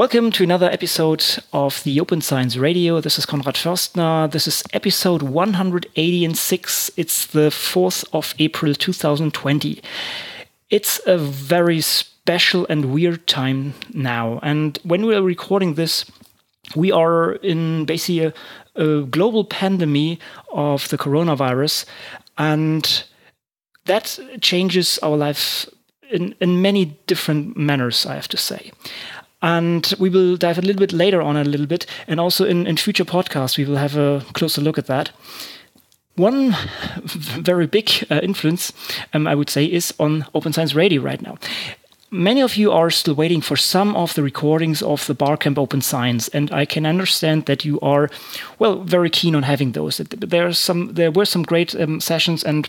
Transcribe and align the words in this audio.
Welcome 0.00 0.30
to 0.30 0.44
another 0.44 0.70
episode 0.70 1.22
of 1.52 1.84
the 1.84 2.00
Open 2.00 2.22
Science 2.22 2.56
Radio. 2.56 3.02
This 3.02 3.18
is 3.18 3.26
Konrad 3.26 3.56
Förstner. 3.56 4.30
This 4.30 4.46
is 4.46 4.62
episode 4.72 5.20
186. 5.20 6.90
It's 6.96 7.26
the 7.26 7.50
4th 7.50 8.06
of 8.14 8.34
April 8.38 8.74
2020. 8.74 9.82
It's 10.70 11.02
a 11.06 11.18
very 11.18 11.82
special 11.82 12.66
and 12.70 12.94
weird 12.94 13.26
time 13.26 13.74
now. 13.92 14.40
And 14.42 14.78
when 14.84 15.04
we 15.04 15.14
are 15.14 15.20
recording 15.20 15.74
this, 15.74 16.10
we 16.74 16.90
are 16.90 17.32
in 17.32 17.84
basically 17.84 18.24
a, 18.24 18.32
a 18.76 19.02
global 19.02 19.44
pandemic 19.44 20.18
of 20.50 20.88
the 20.88 20.96
coronavirus. 20.96 21.84
And 22.38 23.04
that 23.84 24.18
changes 24.40 24.98
our 25.02 25.18
life 25.18 25.68
in, 26.10 26.34
in 26.40 26.62
many 26.62 26.86
different 27.06 27.58
manners, 27.58 28.06
I 28.06 28.14
have 28.14 28.28
to 28.28 28.38
say. 28.38 28.72
And 29.42 29.94
we 29.98 30.10
will 30.10 30.36
dive 30.36 30.58
a 30.58 30.62
little 30.62 30.80
bit 30.80 30.92
later 30.92 31.22
on 31.22 31.36
a 31.36 31.44
little 31.44 31.66
bit. 31.66 31.86
And 32.06 32.20
also 32.20 32.44
in, 32.44 32.66
in 32.66 32.76
future 32.76 33.04
podcasts, 33.04 33.56
we 33.56 33.64
will 33.64 33.76
have 33.76 33.96
a 33.96 34.24
closer 34.32 34.60
look 34.60 34.78
at 34.78 34.86
that. 34.86 35.10
One 36.16 36.54
very 37.04 37.66
big 37.66 37.90
uh, 38.10 38.20
influence, 38.22 38.72
um, 39.14 39.26
I 39.26 39.34
would 39.34 39.48
say, 39.48 39.64
is 39.64 39.94
on 39.98 40.26
Open 40.34 40.52
Science 40.52 40.74
Radio 40.74 41.00
right 41.00 41.22
now. 41.22 41.38
Many 42.12 42.42
of 42.42 42.56
you 42.56 42.72
are 42.72 42.90
still 42.90 43.14
waiting 43.14 43.40
for 43.40 43.56
some 43.56 43.94
of 43.94 44.14
the 44.14 44.22
recordings 44.22 44.82
of 44.82 45.06
the 45.06 45.14
Barcamp 45.14 45.56
Open 45.56 45.80
Science, 45.80 46.26
and 46.28 46.52
I 46.52 46.64
can 46.64 46.84
understand 46.84 47.46
that 47.46 47.64
you 47.64 47.78
are, 47.80 48.10
well, 48.58 48.82
very 48.82 49.08
keen 49.08 49.36
on 49.36 49.44
having 49.44 49.72
those. 49.72 49.98
There 49.98 50.48
are 50.48 50.52
some, 50.52 50.92
there 50.94 51.12
were 51.12 51.24
some 51.24 51.44
great 51.44 51.74
um, 51.76 52.00
sessions, 52.00 52.42
and 52.42 52.68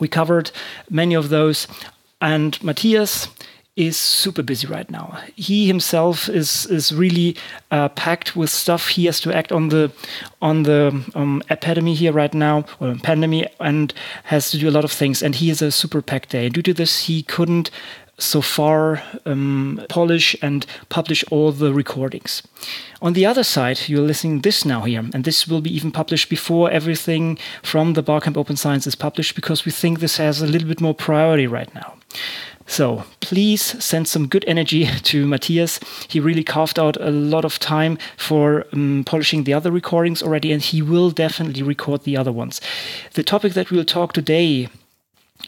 we 0.00 0.08
covered 0.08 0.50
many 0.90 1.14
of 1.14 1.28
those. 1.28 1.68
And 2.20 2.60
Matthias, 2.60 3.28
is 3.74 3.96
super 3.96 4.42
busy 4.42 4.66
right 4.66 4.90
now. 4.90 5.18
He 5.34 5.66
himself 5.66 6.28
is 6.28 6.66
is 6.66 6.92
really 6.92 7.36
uh, 7.70 7.88
packed 7.88 8.36
with 8.36 8.50
stuff. 8.50 8.88
He 8.88 9.06
has 9.06 9.20
to 9.20 9.32
act 9.32 9.50
on 9.50 9.68
the 9.68 9.90
on 10.42 10.64
the 10.64 11.02
um, 11.14 11.42
epidemic 11.48 11.96
here 11.96 12.12
right 12.12 12.34
now, 12.34 12.64
or 12.80 12.94
pandemic, 13.02 13.54
and 13.60 13.94
has 14.24 14.50
to 14.50 14.58
do 14.58 14.68
a 14.68 14.70
lot 14.70 14.84
of 14.84 14.92
things. 14.92 15.22
And 15.22 15.34
he 15.34 15.48
is 15.48 15.62
a 15.62 15.70
super 15.70 16.02
packed 16.02 16.30
day. 16.30 16.50
Due 16.50 16.62
to 16.62 16.74
this, 16.74 17.06
he 17.06 17.22
couldn't 17.22 17.70
so 18.18 18.40
far 18.42 19.02
um, 19.24 19.80
polish 19.88 20.36
and 20.42 20.66
publish 20.88 21.24
all 21.30 21.50
the 21.50 21.72
recordings. 21.72 22.42
On 23.00 23.14
the 23.14 23.26
other 23.26 23.42
side, 23.42 23.88
you're 23.88 24.06
listening 24.06 24.42
this 24.42 24.64
now 24.64 24.82
here, 24.82 25.04
and 25.14 25.24
this 25.24 25.48
will 25.48 25.62
be 25.62 25.74
even 25.74 25.90
published 25.90 26.28
before 26.28 26.70
everything 26.70 27.38
from 27.62 27.94
the 27.94 28.02
Barcamp 28.02 28.36
Open 28.36 28.56
Science 28.56 28.86
is 28.86 28.94
published 28.94 29.34
because 29.34 29.64
we 29.64 29.72
think 29.72 29.98
this 29.98 30.18
has 30.18 30.42
a 30.42 30.46
little 30.46 30.68
bit 30.68 30.80
more 30.80 30.94
priority 30.94 31.46
right 31.46 31.74
now. 31.74 31.94
So 32.66 33.04
please 33.20 33.62
send 33.82 34.08
some 34.08 34.28
good 34.28 34.44
energy 34.46 34.86
to 35.02 35.26
Matthias. 35.26 35.80
He 36.08 36.20
really 36.20 36.44
carved 36.44 36.78
out 36.78 36.96
a 37.00 37.10
lot 37.10 37.44
of 37.44 37.58
time 37.58 37.98
for 38.16 38.66
um, 38.72 39.04
polishing 39.04 39.44
the 39.44 39.54
other 39.54 39.70
recordings 39.70 40.22
already, 40.22 40.52
and 40.52 40.62
he 40.62 40.82
will 40.82 41.10
definitely 41.10 41.62
record 41.62 42.04
the 42.04 42.16
other 42.16 42.32
ones. 42.32 42.60
The 43.14 43.22
topic 43.22 43.54
that 43.54 43.70
we'll 43.70 43.84
talk 43.84 44.12
today 44.12 44.68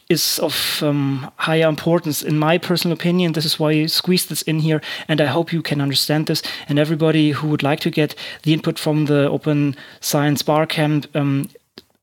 is 0.09 0.39
of 0.41 0.83
um, 0.83 1.31
higher 1.37 1.69
importance 1.69 2.23
in 2.23 2.39
my 2.39 2.59
personal 2.59 2.97
opinion. 2.97 3.33
This 3.33 3.45
is 3.45 3.59
why 3.59 3.71
I 3.71 3.87
squeezed 3.87 4.29
this 4.29 4.43
in 4.43 4.61
here, 4.61 4.81
and 5.09 5.21
I 5.21 5.27
hope 5.27 5.53
you 5.53 5.63
can 5.63 5.81
understand 5.81 6.27
this. 6.27 6.43
And 6.69 6.79
everybody 6.79 7.31
who 7.31 7.49
would 7.49 7.63
like 7.63 7.81
to 7.81 7.91
get 7.91 8.15
the 8.43 8.53
input 8.53 8.79
from 8.79 9.07
the 9.07 9.29
Open 9.31 9.77
Science 10.01 10.43
Barcamp, 10.43 11.07
um, 11.15 11.49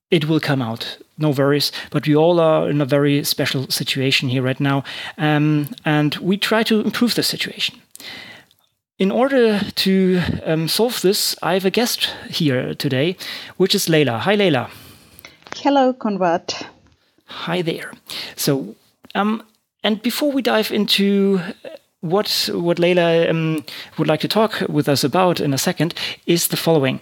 it 0.10 0.26
will 0.26 0.40
come 0.40 0.62
out 0.62 0.98
no 1.22 1.30
worries. 1.30 1.72
But 1.90 2.08
we 2.08 2.16
all 2.16 2.40
are 2.40 2.70
in 2.70 2.82
a 2.82 2.86
very 2.86 3.24
special 3.24 3.68
situation 3.70 4.30
here 4.30 4.42
right 4.42 4.60
now, 4.60 4.84
um, 5.18 5.70
and 5.86 6.16
we 6.16 6.38
try 6.38 6.64
to 6.64 6.82
improve 6.82 7.16
the 7.16 7.24
situation. 7.24 7.82
In 8.98 9.12
order 9.12 9.60
to 9.76 10.22
um, 10.46 10.68
solve 10.68 11.02
this, 11.02 11.36
I 11.42 11.54
have 11.54 11.66
a 11.66 11.72
guest 11.72 12.10
here 12.30 12.76
today, 12.76 13.16
which 13.58 13.74
is 13.74 13.90
Leila. 13.90 14.20
Hi, 14.20 14.36
Leila. 14.36 14.70
Hello, 15.56 15.94
Konrad. 15.94 16.54
Hi 17.26 17.62
there. 17.62 17.92
So, 18.36 18.76
um, 19.16 19.42
and 19.84 20.02
before 20.02 20.32
we 20.32 20.42
dive 20.42 20.72
into 20.72 21.40
what 22.02 22.50
what 22.54 22.80
Leila 22.80 23.30
um, 23.30 23.64
would 23.98 24.08
like 24.08 24.22
to 24.22 24.28
talk 24.28 24.62
with 24.68 24.90
us 24.90 25.04
about 25.04 25.40
in 25.40 25.54
a 25.54 25.58
second 25.58 25.94
is 26.26 26.48
the 26.48 26.58
following 26.58 27.00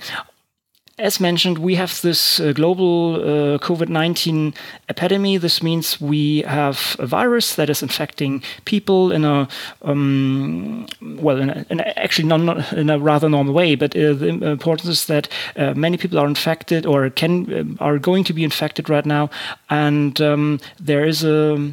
as 0.99 1.19
mentioned, 1.19 1.57
we 1.57 1.75
have 1.75 2.01
this 2.01 2.39
uh, 2.39 2.51
global 2.51 3.15
uh, 3.15 3.57
COVID 3.59 3.89
19 3.89 4.53
epidemic. 4.89 5.41
This 5.41 5.63
means 5.63 5.99
we 6.01 6.41
have 6.41 6.95
a 6.99 7.07
virus 7.07 7.55
that 7.55 7.69
is 7.69 7.81
infecting 7.81 8.43
people 8.65 9.11
in 9.11 9.25
a, 9.25 9.47
um, 9.81 10.85
well, 11.01 11.37
in, 11.37 11.49
a, 11.49 11.65
in 11.69 11.79
a 11.79 11.83
actually 11.97 12.27
not, 12.27 12.41
not, 12.41 12.73
in 12.73 12.89
a 12.89 12.99
rather 12.99 13.29
normal 13.29 13.53
way. 13.53 13.75
But 13.75 13.95
uh, 13.95 14.13
the 14.13 14.27
importance 14.27 14.89
is 14.89 15.05
that 15.05 15.29
uh, 15.55 15.73
many 15.73 15.97
people 15.97 16.19
are 16.19 16.27
infected 16.27 16.85
or 16.85 17.09
can 17.09 17.77
uh, 17.79 17.83
are 17.83 17.97
going 17.97 18.25
to 18.25 18.33
be 18.33 18.43
infected 18.43 18.89
right 18.89 19.05
now. 19.05 19.29
And 19.69 20.19
um, 20.21 20.59
there 20.79 21.05
is 21.05 21.23
a 21.23 21.71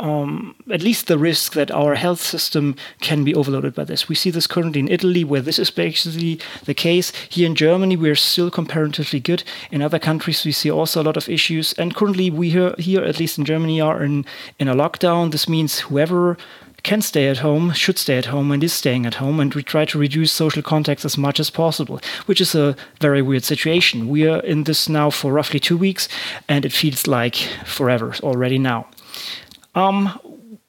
um, 0.00 0.54
at 0.70 0.82
least 0.82 1.08
the 1.08 1.18
risk 1.18 1.54
that 1.54 1.70
our 1.70 1.96
health 1.96 2.20
system 2.20 2.76
can 3.00 3.24
be 3.24 3.34
overloaded 3.34 3.74
by 3.74 3.84
this. 3.84 4.08
We 4.08 4.14
see 4.14 4.30
this 4.30 4.46
currently 4.46 4.80
in 4.80 4.88
Italy, 4.88 5.24
where 5.24 5.40
this 5.40 5.58
is 5.58 5.70
basically 5.70 6.38
the 6.64 6.74
case. 6.74 7.12
Here 7.28 7.46
in 7.46 7.56
Germany, 7.56 7.96
we're 7.96 8.14
still 8.14 8.50
comparatively 8.50 9.18
good. 9.18 9.42
In 9.70 9.82
other 9.82 9.98
countries, 9.98 10.44
we 10.44 10.52
see 10.52 10.70
also 10.70 11.02
a 11.02 11.04
lot 11.04 11.16
of 11.16 11.28
issues. 11.28 11.72
And 11.74 11.94
currently, 11.94 12.30
we 12.30 12.50
here, 12.50 12.74
here 12.78 13.02
at 13.02 13.18
least 13.18 13.38
in 13.38 13.44
Germany, 13.44 13.80
are 13.80 14.02
in, 14.02 14.24
in 14.58 14.68
a 14.68 14.74
lockdown. 14.74 15.32
This 15.32 15.48
means 15.48 15.80
whoever 15.80 16.36
can 16.84 17.02
stay 17.02 17.26
at 17.26 17.38
home 17.38 17.72
should 17.72 17.98
stay 17.98 18.18
at 18.18 18.26
home 18.26 18.52
and 18.52 18.62
is 18.62 18.72
staying 18.72 19.04
at 19.04 19.16
home 19.16 19.40
and 19.40 19.52
we 19.54 19.64
try 19.64 19.84
to 19.84 19.98
reduce 19.98 20.30
social 20.30 20.62
contacts 20.62 21.04
as 21.04 21.18
much 21.18 21.40
as 21.40 21.50
possible 21.50 22.00
which 22.26 22.40
is 22.40 22.54
a 22.54 22.76
very 23.00 23.20
weird 23.20 23.42
situation 23.42 24.08
we 24.08 24.28
are 24.28 24.38
in 24.40 24.62
this 24.62 24.88
now 24.88 25.10
for 25.10 25.32
roughly 25.32 25.58
two 25.58 25.76
weeks 25.76 26.08
and 26.48 26.64
it 26.64 26.72
feels 26.72 27.08
like 27.08 27.34
forever 27.64 28.14
already 28.22 28.58
now 28.58 28.86
um, 29.78 30.18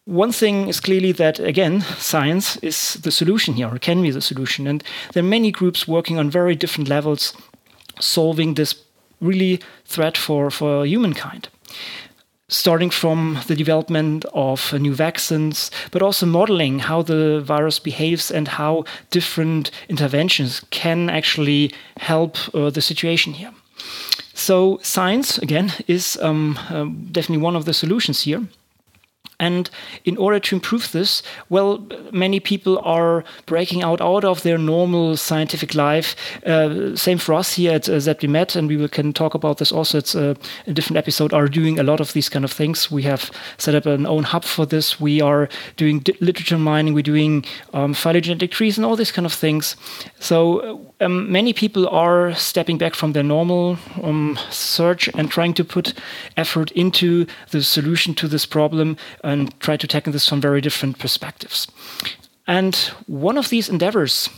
one 0.06 0.32
thing 0.32 0.68
is 0.68 0.80
clearly 0.80 1.12
that, 1.14 1.40
again, 1.40 1.82
science 1.98 2.58
is 2.58 2.96
the 2.96 3.12
solution 3.12 3.54
here, 3.54 3.68
or 3.68 3.80
can 3.80 4.02
be 4.02 4.12
the 4.12 4.22
solution. 4.22 4.68
And 4.68 4.84
there 5.14 5.24
are 5.24 5.28
many 5.28 5.52
groups 5.52 5.88
working 5.88 6.18
on 6.18 6.32
very 6.32 6.56
different 6.56 6.90
levels 6.90 7.34
solving 8.00 8.56
this 8.56 8.76
really 9.22 9.60
threat 9.86 10.18
for, 10.18 10.50
for 10.50 10.86
humankind. 10.86 11.50
Starting 12.48 12.90
from 12.90 13.38
the 13.46 13.56
development 13.56 14.26
of 14.34 14.74
new 14.74 14.96
vaccines, 14.96 15.70
but 15.92 16.02
also 16.02 16.26
modeling 16.26 16.80
how 16.80 17.04
the 17.04 17.42
virus 17.42 17.80
behaves 17.80 18.32
and 18.32 18.48
how 18.48 18.86
different 19.12 19.70
interventions 19.88 20.62
can 20.72 21.10
actually 21.10 21.72
help 21.98 22.38
uh, 22.56 22.72
the 22.72 22.82
situation 22.82 23.34
here. 23.34 23.54
So, 24.34 24.80
science, 24.82 25.38
again, 25.38 25.72
is 25.88 26.18
um, 26.22 26.58
uh, 26.70 26.86
definitely 27.12 27.44
one 27.44 27.56
of 27.56 27.66
the 27.66 27.74
solutions 27.74 28.24
here. 28.24 28.42
And 29.40 29.70
in 30.04 30.18
order 30.18 30.40
to 30.40 30.56
improve 30.56 30.92
this, 30.92 31.24
well, 31.50 31.88
many 32.12 32.40
people 32.40 32.80
are 32.80 33.24
breaking 33.46 33.82
out 33.82 34.02
out 34.02 34.26
of 34.26 34.44
their 34.44 34.58
normal 34.58 35.16
scientific 35.18 35.74
life. 35.76 36.16
Uh, 36.46 36.96
same 36.96 37.18
for 37.18 37.34
us 37.34 37.54
here 37.54 37.74
at 37.74 37.88
uh, 37.88 37.94
ZBMed, 37.94 38.56
and 38.56 38.68
we 38.68 38.76
will, 38.76 38.90
can 38.90 39.14
talk 39.14 39.34
about 39.34 39.58
this 39.58 39.72
also. 39.72 39.98
It's 39.98 40.16
a, 40.16 40.36
a, 40.68 40.74
different 40.74 40.98
episode. 40.98 41.34
Are 41.34 41.48
doing 41.48 41.80
a 41.80 41.84
lot 41.84 42.02
of 42.02 42.14
these 42.14 42.30
kind 42.30 42.44
of 42.44 42.52
things. 42.52 42.92
We 42.92 43.04
have 43.04 43.32
set 43.58 43.76
up 43.76 43.86
an 43.86 44.06
own 44.06 44.24
hub 44.24 44.44
for 44.44 44.66
this. 44.66 45.00
We 45.00 45.22
are 45.22 45.48
doing 45.78 46.04
literature 46.20 46.58
mining. 46.58 46.94
We're 46.94 47.04
doing 47.04 47.46
um, 47.74 47.94
phylogenetic 47.94 48.52
trees 48.52 48.78
and 48.78 48.86
all 48.86 48.96
these 48.96 49.12
kind 49.12 49.26
of 49.26 49.34
things. 49.34 49.76
So 50.20 50.89
um, 51.02 51.32
many 51.32 51.54
people 51.54 51.88
are 51.88 52.34
stepping 52.36 52.78
back 52.78 52.96
from 52.96 53.14
their 53.14 53.24
normal 53.24 53.78
um, 54.04 54.38
search 54.50 55.10
and 55.16 55.32
trying 55.32 55.54
to 55.54 55.64
put 55.64 55.94
effort 56.36 56.72
into 56.72 57.26
the 57.52 57.64
solution 57.64 58.14
to 58.16 58.28
this 58.28 58.46
problem 58.46 58.98
and 59.24 59.58
try 59.60 59.78
to 59.78 59.88
tackle 59.88 60.14
this 60.14 60.28
from 60.28 60.42
very 60.42 60.62
different 60.62 61.00
perspectives. 61.00 61.68
And 62.48 62.76
one 63.08 63.38
of 63.38 63.50
these 63.50 63.70
endeavors 63.70 64.30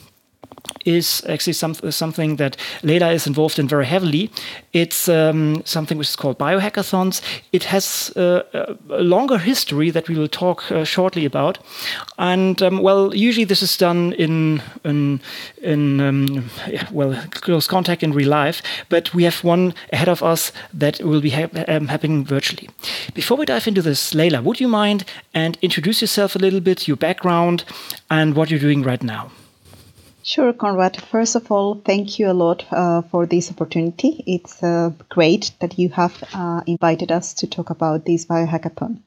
is 0.86 1.24
actually 1.28 1.54
some, 1.54 1.76
something 1.92 2.38
that 2.38 2.58
Leila 2.84 3.12
is 3.12 3.28
involved 3.28 3.60
in 3.60 3.68
very 3.68 3.86
heavily. 3.86 4.30
It's 4.74 5.08
um, 5.10 5.62
something 5.66 5.98
which 5.98 6.10
is 6.10 6.16
called 6.16 6.40
biohackathons. 6.40 7.22
It 7.52 7.66
has 7.66 8.12
uh, 8.16 8.44
a 8.90 9.02
longer 9.02 9.38
history 9.38 9.92
that 9.92 10.08
we 10.08 10.16
will 10.16 10.28
talk 10.28 10.72
uh, 10.72 10.84
shortly 10.84 11.26
about. 11.26 11.60
And 12.18 12.62
um, 12.62 12.82
well, 12.82 13.16
usually 13.16 13.46
this 13.46 13.62
is 13.62 13.78
done 13.78 14.14
in 14.14 14.62
in, 14.84 15.20
in 15.62 16.00
um, 16.00 16.50
well 16.92 17.16
close 17.32 17.68
contact 17.68 18.04
in 18.04 18.14
real 18.14 18.30
life, 18.30 18.62
but 18.90 19.14
we 19.14 19.24
have 19.24 19.44
one 19.44 19.74
ahead 19.92 20.10
of 20.10 20.24
us 20.24 20.52
that 20.74 21.00
will 21.02 21.22
be 21.22 21.32
ha 21.32 21.48
um, 21.68 21.88
happening 21.88 22.26
virtually. 22.26 22.70
Before 23.14 23.38
we 23.38 23.46
dive 23.46 23.68
into 23.68 23.82
this, 23.82 24.14
Leila, 24.14 24.42
would 24.42 24.60
you 24.60 24.68
mind 24.68 25.04
and 25.34 25.58
introduce 25.62 26.02
yourself 26.02 26.36
a 26.36 26.40
little 26.40 26.62
bit, 26.62 26.88
your 26.88 26.98
background, 26.98 27.64
and 28.10 28.36
what 28.36 28.50
you're 28.50 28.60
doing 28.60 28.84
right 28.84 29.04
now? 29.04 29.32
Sure, 30.24 30.52
Konrad. 30.54 31.00
First 31.00 31.36
of 31.36 31.52
all, 31.52 31.76
thank 31.76 32.18
you 32.18 32.30
a 32.30 32.34
lot 32.34 32.66
uh, 32.72 33.02
for 33.04 33.26
this 33.26 33.52
opportunity. 33.52 34.24
It's 34.26 34.62
uh, 34.64 34.92
great 35.10 35.52
that 35.60 35.78
you 35.78 35.90
have 35.90 36.24
uh, 36.34 36.62
invited 36.66 37.12
us 37.12 37.34
to 37.36 37.48
talk 37.48 37.70
about 37.70 38.06
this 38.06 38.26
biohackathon. 38.26 39.00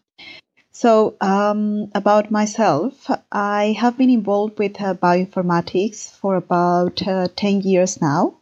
So, 0.72 1.14
um, 1.20 1.90
about 1.94 2.30
myself, 2.30 3.10
I 3.30 3.76
have 3.78 3.96
been 3.96 4.10
involved 4.10 4.58
with 4.58 4.80
uh, 4.80 4.94
bioinformatics 4.94 6.10
for 6.18 6.36
about 6.36 7.06
uh, 7.06 7.28
10 7.36 7.60
years 7.62 8.00
now. 8.00 8.34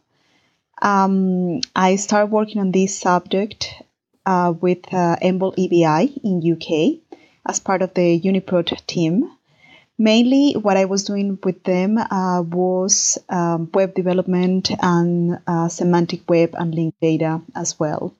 Um, 0.81 1.61
I 1.75 1.95
started 1.95 2.31
working 2.31 2.59
on 2.59 2.71
this 2.71 2.97
subject 2.99 3.73
uh, 4.25 4.53
with 4.59 4.91
uh, 4.93 5.15
EMBL 5.21 5.55
EBI 5.57 6.19
in 6.23 6.41
UK 6.53 6.99
as 7.45 7.59
part 7.59 7.81
of 7.81 7.93
the 7.93 8.19
UniProt 8.19 8.85
team. 8.87 9.29
Mainly, 9.99 10.53
what 10.53 10.75
I 10.75 10.85
was 10.85 11.03
doing 11.03 11.37
with 11.43 11.63
them 11.63 11.97
uh, 11.97 12.41
was 12.41 13.17
um, 13.29 13.69
web 13.73 13.93
development 13.93 14.71
and 14.81 15.39
uh, 15.45 15.67
semantic 15.67 16.27
web 16.27 16.55
and 16.57 16.73
linked 16.73 16.99
data 16.99 17.41
as 17.55 17.79
well. 17.79 18.15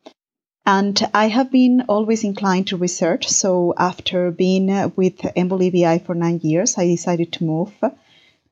And 0.65 1.01
I 1.13 1.27
have 1.27 1.51
been 1.51 1.85
always 1.89 2.23
inclined 2.23 2.67
to 2.67 2.77
research. 2.77 3.27
So 3.27 3.73
after 3.77 4.31
being 4.31 4.67
with 4.95 5.17
EMBL 5.17 5.71
EBI 5.71 6.05
for 6.05 6.15
nine 6.15 6.39
years, 6.41 6.77
I 6.77 6.85
decided 6.85 7.33
to 7.33 7.43
move 7.43 7.73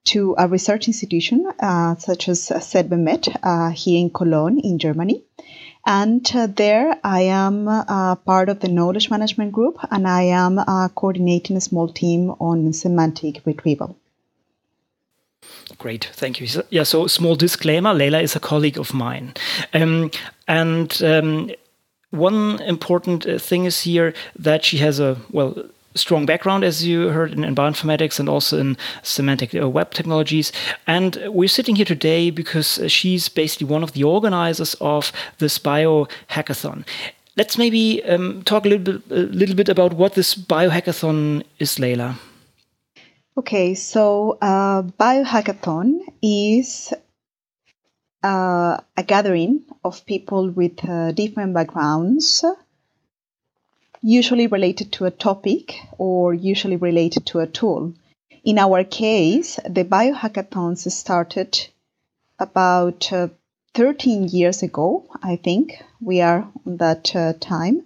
to 0.04 0.36
a 0.38 0.48
research 0.48 0.88
institution 0.88 1.50
uh, 1.60 1.96
such 1.96 2.28
as 2.28 2.50
ZBMed 2.50 3.38
uh, 3.44 3.70
here 3.70 4.00
in 4.00 4.10
Cologne 4.10 4.60
in 4.60 4.80
Germany. 4.80 5.24
And 5.86 6.30
uh, 6.36 6.48
there 6.48 7.00
I 7.04 7.22
am 7.22 7.68
uh, 7.68 8.16
part 8.16 8.50
of 8.50 8.60
the 8.60 8.68
knowledge 8.68 9.10
management 9.10 9.52
group 9.52 9.78
and 9.90 10.08
I 10.08 10.24
am 10.24 10.60
uh, 10.60 10.90
coordinating 10.90 11.58
a 11.58 11.62
small 11.62 11.88
team 11.88 12.32
on 12.40 12.74
semantic 12.74 13.42
retrieval. 13.46 13.98
Great, 15.78 16.06
thank 16.14 16.40
you. 16.40 16.48
So, 16.48 16.64
yeah, 16.70 16.84
so 16.84 17.08
small 17.08 17.36
disclaimer 17.36 17.94
Leila 17.94 18.22
is 18.22 18.36
a 18.36 18.40
colleague 18.40 18.78
of 18.78 18.94
mine. 18.94 19.34
Um, 19.74 20.12
and 20.48 21.02
um, 21.02 21.50
one 22.12 22.62
important 22.62 23.42
thing 23.42 23.66
is 23.66 23.82
here 23.82 24.14
that 24.38 24.64
she 24.64 24.78
has 24.78 25.00
a, 25.00 25.18
well, 25.32 25.56
strong 25.96 26.26
background, 26.26 26.64
as 26.64 26.86
you 26.86 27.10
heard, 27.10 27.32
in, 27.32 27.44
in 27.44 27.56
bioinformatics 27.56 28.20
and 28.20 28.30
also 28.30 28.58
in 28.58 28.78
semantic 29.04 29.54
uh, 29.56 29.70
web 29.70 29.94
technologies. 29.94 30.52
And 30.88 31.18
we're 31.28 31.48
sitting 31.48 31.76
here 31.76 31.86
today 31.86 32.30
because 32.30 32.80
she's 32.88 33.30
basically 33.30 33.68
one 33.68 33.84
of 33.84 33.94
the 33.94 34.04
organizers 34.04 34.76
of 34.82 35.12
this 35.40 35.58
bio 35.58 36.08
hackathon. 36.30 36.86
Let's 37.38 37.58
maybe 37.58 38.04
um, 38.04 38.44
talk 38.44 38.66
a 38.66 38.70
little 38.70 39.00
bit, 39.00 39.12
a 39.12 39.24
little 39.34 39.56
bit 39.56 39.70
about 39.70 39.94
what 39.94 40.16
this 40.16 40.36
biohackathon 40.36 41.44
is, 41.60 41.80
Leila. 41.80 42.20
Okay, 43.38 43.74
so 43.76 44.38
uh, 44.42 44.82
biohackathon 44.84 46.02
is 46.22 46.94
uh, 48.24 48.78
a 48.98 49.04
gathering 49.04 49.64
of 49.84 50.06
people 50.06 50.50
with 50.52 50.84
uh, 50.88 51.12
different 51.14 51.54
backgrounds, 51.54 52.44
usually 54.02 54.48
related 54.48 54.92
to 54.94 55.06
a 55.06 55.12
topic 55.12 55.76
or 55.98 56.34
usually 56.34 56.76
related 56.76 57.26
to 57.28 57.40
a 57.40 57.48
tool. 57.48 57.94
In 58.44 58.58
our 58.58 58.84
case, 58.84 59.58
the 59.70 59.84
biohackathons 59.84 60.92
started 60.92 61.68
about 62.40 63.14
uh, 63.14 63.28
13 63.76 64.28
years 64.28 64.64
ago, 64.64 65.06
I 65.22 65.36
think. 65.36 65.82
We 66.02 66.22
are 66.22 66.48
on 66.66 66.78
that 66.78 67.16
uh, 67.16 67.34
time. 67.40 67.84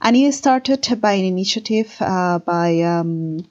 And 0.00 0.16
it 0.16 0.34
started 0.34 1.00
by 1.00 1.12
an 1.12 1.24
initiative 1.24 1.96
uh, 2.00 2.40
by 2.40 2.80
um, 2.82 3.46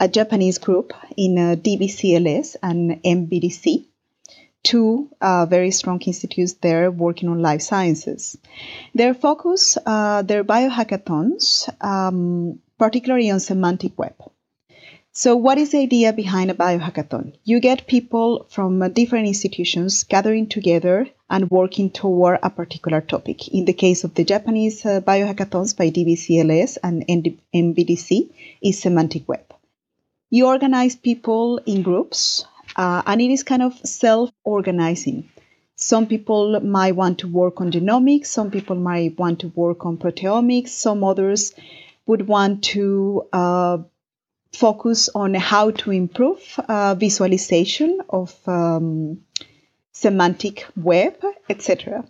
a 0.00 0.08
Japanese 0.08 0.58
group 0.58 0.92
in 1.16 1.38
uh, 1.38 1.54
DBCLS 1.56 2.56
and 2.62 3.02
NBDC 3.02 3.84
two 4.62 5.08
uh, 5.20 5.46
very 5.46 5.70
strong 5.70 6.00
institutes 6.02 6.54
there 6.54 6.90
working 6.90 7.28
on 7.28 7.42
life 7.42 7.62
sciences. 7.62 8.36
Their 8.94 9.14
focus, 9.14 9.78
uh, 9.84 10.22
their 10.22 10.44
biohackathons, 10.44 11.68
um, 11.82 12.60
particularly 12.78 13.30
on 13.30 13.40
semantic 13.40 13.98
web. 13.98 14.14
So, 15.12 15.34
what 15.34 15.58
is 15.58 15.72
the 15.72 15.78
idea 15.78 16.12
behind 16.12 16.50
a 16.50 16.54
biohackathon? 16.54 17.34
You 17.42 17.58
get 17.58 17.88
people 17.88 18.46
from 18.48 18.80
uh, 18.80 18.88
different 18.88 19.26
institutions 19.26 20.04
gathering 20.04 20.46
together 20.46 21.08
and 21.28 21.50
working 21.50 21.90
toward 21.90 22.38
a 22.42 22.50
particular 22.50 23.00
topic. 23.00 23.48
In 23.48 23.64
the 23.64 23.72
case 23.72 24.04
of 24.04 24.14
the 24.14 24.24
Japanese 24.24 24.86
uh, 24.86 25.00
biohackathons 25.00 25.76
by 25.76 25.90
DBCLS 25.90 26.78
and 26.82 27.04
NBDC, 27.06 28.30
is 28.62 28.80
semantic 28.80 29.28
web. 29.28 29.52
You 30.30 30.46
organize 30.46 30.94
people 30.94 31.58
in 31.66 31.82
groups 31.82 32.44
uh, 32.76 33.02
and 33.06 33.20
it 33.20 33.30
is 33.30 33.42
kind 33.42 33.62
of 33.62 33.74
self 33.84 34.30
organizing. 34.44 35.28
Some 35.76 36.06
people 36.06 36.60
might 36.60 36.94
want 36.94 37.18
to 37.20 37.28
work 37.28 37.60
on 37.60 37.72
genomics, 37.72 38.26
some 38.26 38.50
people 38.50 38.76
might 38.76 39.18
want 39.18 39.40
to 39.40 39.48
work 39.48 39.86
on 39.86 39.96
proteomics, 39.96 40.68
some 40.68 41.02
others 41.02 41.54
would 42.06 42.28
want 42.28 42.64
to 42.64 43.26
uh, 43.32 43.78
focus 44.52 45.08
on 45.14 45.34
how 45.34 45.70
to 45.70 45.90
improve 45.90 46.40
uh, 46.68 46.94
visualization 46.94 48.00
of 48.10 48.36
um, 48.46 49.22
semantic 49.92 50.66
web, 50.76 51.14
etc. 51.48 52.04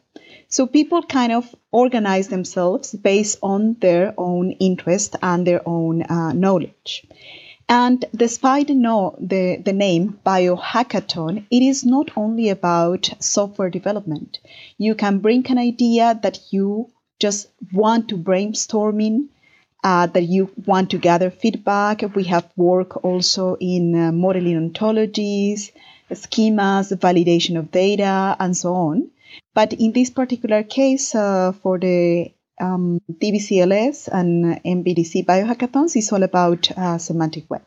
So 0.48 0.66
people 0.66 1.02
kind 1.02 1.32
of 1.32 1.54
organize 1.70 2.28
themselves 2.28 2.92
based 2.92 3.38
on 3.42 3.74
their 3.74 4.14
own 4.18 4.52
interest 4.52 5.16
and 5.22 5.46
their 5.46 5.62
own 5.66 6.02
uh, 6.02 6.32
knowledge. 6.32 7.06
And 7.70 8.04
despite 8.14 8.68
no, 8.70 9.14
the, 9.20 9.62
the 9.64 9.72
name 9.72 10.18
biohackathon, 10.26 11.46
it 11.52 11.62
is 11.62 11.86
not 11.86 12.10
only 12.16 12.48
about 12.48 13.08
software 13.20 13.70
development. 13.70 14.40
You 14.76 14.96
can 14.96 15.20
bring 15.20 15.46
an 15.48 15.56
idea 15.56 16.18
that 16.20 16.40
you 16.50 16.90
just 17.20 17.46
want 17.72 18.08
to 18.08 18.16
brainstorming, 18.16 19.28
uh, 19.84 20.08
that 20.08 20.24
you 20.24 20.50
want 20.66 20.90
to 20.90 20.98
gather 20.98 21.30
feedback. 21.30 22.02
We 22.16 22.24
have 22.24 22.50
work 22.56 23.04
also 23.04 23.56
in 23.60 23.94
uh, 23.94 24.10
modeling 24.10 24.70
ontologies, 24.70 25.70
schemas, 26.10 26.92
validation 26.98 27.56
of 27.56 27.70
data, 27.70 28.36
and 28.40 28.56
so 28.56 28.74
on. 28.74 29.10
But 29.54 29.74
in 29.74 29.92
this 29.92 30.10
particular 30.10 30.64
case, 30.64 31.14
uh, 31.14 31.52
for 31.62 31.78
the 31.78 32.32
um, 32.60 33.00
DBCLS 33.10 34.08
and 34.12 34.62
NBDC 34.64 35.24
biohackathons 35.24 35.96
is 35.96 36.12
all 36.12 36.22
about 36.22 36.70
uh, 36.76 36.98
semantic 36.98 37.50
web. 37.50 37.62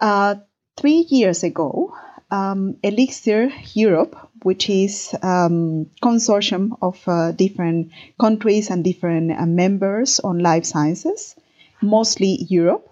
Uh, 0.00 0.36
three 0.76 1.06
years 1.08 1.42
ago, 1.44 1.94
um, 2.30 2.76
Elixir 2.82 3.50
Europe, 3.74 4.16
which 4.42 4.68
is 4.68 5.14
um, 5.22 5.86
consortium 6.02 6.76
of 6.82 7.02
uh, 7.06 7.32
different 7.32 7.90
countries 8.20 8.70
and 8.70 8.84
different 8.84 9.32
uh, 9.32 9.46
members 9.46 10.20
on 10.20 10.38
life 10.38 10.64
sciences, 10.64 11.34
mostly 11.80 12.46
Europe 12.48 12.88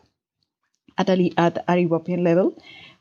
at 0.99 1.11
a, 1.11 1.31
at 1.37 1.65
a 1.69 1.79
European 1.79 2.25
level, 2.25 2.57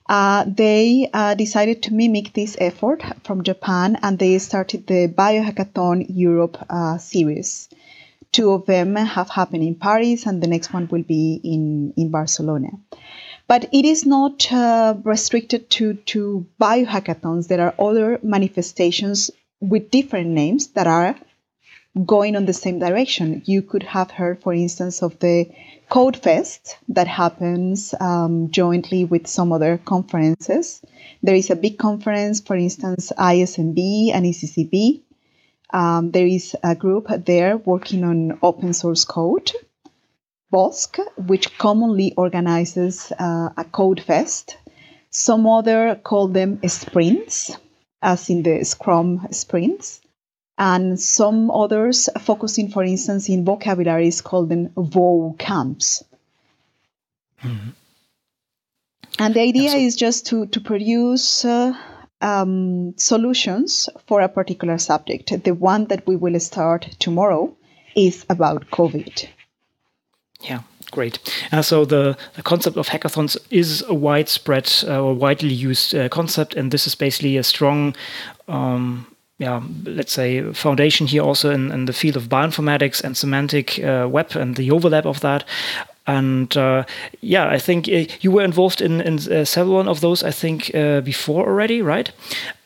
uh, 0.07 0.45
they 0.47 1.09
uh, 1.13 1.33
decided 1.33 1.81
to 1.83 1.93
mimic 1.93 2.33
this 2.33 2.55
effort 2.59 3.03
from 3.23 3.43
Japan 3.43 3.97
and 4.01 4.19
they 4.19 4.37
started 4.39 4.85
the 4.87 5.07
Biohackathon 5.07 6.05
Europe 6.09 6.57
uh, 6.69 6.97
series. 6.97 7.69
Two 8.31 8.51
of 8.51 8.65
them 8.65 8.95
have 8.95 9.29
happened 9.29 9.63
in 9.63 9.75
Paris 9.75 10.25
and 10.25 10.43
the 10.43 10.47
next 10.47 10.73
one 10.73 10.87
will 10.89 11.03
be 11.03 11.39
in, 11.43 11.93
in 11.97 12.09
Barcelona. 12.09 12.69
But 13.47 13.69
it 13.71 13.85
is 13.85 14.05
not 14.05 14.51
uh, 14.51 14.95
restricted 15.03 15.69
to, 15.71 15.93
to 15.93 16.45
biohackathons. 16.59 17.47
There 17.47 17.61
are 17.61 17.75
other 17.79 18.19
manifestations 18.23 19.31
with 19.59 19.91
different 19.91 20.29
names 20.29 20.67
that 20.69 20.87
are 20.87 21.15
going 22.03 22.35
on 22.35 22.45
the 22.45 22.53
same 22.53 22.79
direction. 22.79 23.41
You 23.45 23.61
could 23.61 23.83
have 23.83 24.11
heard, 24.11 24.41
for 24.41 24.53
instance, 24.53 25.01
of 25.01 25.17
the 25.19 25.49
Code 25.89 26.17
Fest 26.17 26.77
that 26.89 27.07
happens 27.07 27.93
um, 27.99 28.51
jointly 28.51 29.05
with 29.05 29.27
some 29.27 29.53
other 29.53 29.77
conferences. 29.77 30.81
There 31.23 31.35
is 31.35 31.49
a 31.49 31.55
big 31.55 31.77
conference, 31.77 32.41
for 32.41 32.55
instance, 32.55 33.11
ISMB 33.17 34.11
and 34.13 34.25
ECCB. 34.25 35.01
Um, 35.71 36.11
there 36.11 36.27
is 36.27 36.55
a 36.63 36.75
group 36.75 37.07
there 37.25 37.57
working 37.57 38.03
on 38.03 38.39
open 38.41 38.73
source 38.73 39.05
code. 39.05 39.51
BOSC, 40.53 40.99
which 41.27 41.57
commonly 41.57 42.13
organizes 42.15 43.11
uh, 43.17 43.49
a 43.57 43.63
code 43.65 43.99
fest. 43.99 44.57
Some 45.09 45.47
other 45.47 45.99
call 46.03 46.27
them 46.27 46.59
sprints, 46.67 47.55
as 48.01 48.29
in 48.29 48.43
the 48.43 48.63
Scrum 48.63 49.27
sprints 49.31 50.01
and 50.57 50.99
some 50.99 51.51
others 51.51 52.09
focusing, 52.21 52.69
for 52.69 52.83
instance, 52.83 53.29
in 53.29 53.43
vocabularies 53.43 54.21
called 54.21 54.49
them 54.49 54.69
VO 54.77 55.35
camps. 55.37 56.03
Mm-hmm. 57.43 57.69
And 59.19 59.33
the 59.33 59.41
idea 59.41 59.63
Absolutely. 59.65 59.85
is 59.85 59.95
just 59.95 60.25
to, 60.27 60.45
to 60.47 60.59
produce 60.59 61.45
uh, 61.45 61.73
um, 62.21 62.93
solutions 62.97 63.89
for 64.07 64.21
a 64.21 64.29
particular 64.29 64.77
subject. 64.77 65.43
The 65.43 65.53
one 65.53 65.85
that 65.85 66.05
we 66.07 66.15
will 66.15 66.39
start 66.39 66.95
tomorrow 66.99 67.55
is 67.95 68.25
about 68.29 68.69
COVID. 68.71 69.27
Yeah, 70.41 70.61
great. 70.91 71.19
Uh, 71.51 71.61
so 71.61 71.85
the, 71.85 72.17
the, 72.35 72.43
concept 72.43 72.77
of 72.77 72.89
hackathons 72.89 73.37
is 73.51 73.83
a 73.87 73.93
widespread 73.93 74.71
uh, 74.83 75.01
or 75.01 75.13
widely 75.13 75.53
used 75.53 75.95
uh, 75.95 76.09
concept, 76.09 76.55
and 76.55 76.71
this 76.71 76.87
is 76.87 76.95
basically 76.95 77.37
a 77.37 77.43
strong 77.43 77.95
um, 78.47 79.07
yeah, 79.37 79.61
let's 79.83 80.13
say 80.13 80.53
foundation 80.53 81.07
here 81.07 81.21
also 81.21 81.51
in, 81.51 81.71
in 81.71 81.85
the 81.85 81.93
field 81.93 82.15
of 82.15 82.29
bioinformatics 82.29 83.03
and 83.03 83.17
semantic 83.17 83.79
uh, 83.83 84.07
web 84.09 84.35
and 84.35 84.55
the 84.55 84.71
overlap 84.71 85.05
of 85.05 85.19
that. 85.19 85.43
And 86.07 86.55
uh, 86.55 86.83
yeah, 87.21 87.49
I 87.49 87.57
think 87.57 87.89
uh, 87.89 88.05
you 88.21 88.31
were 88.31 88.43
involved 88.43 88.79
in, 88.79 89.01
in 89.01 89.15
uh, 89.31 89.43
several 89.43 89.89
of 89.89 90.01
those, 90.01 90.23
I 90.23 90.31
think, 90.31 90.73
uh, 90.75 91.01
before 91.01 91.47
already, 91.47 91.81
right? 91.81 92.11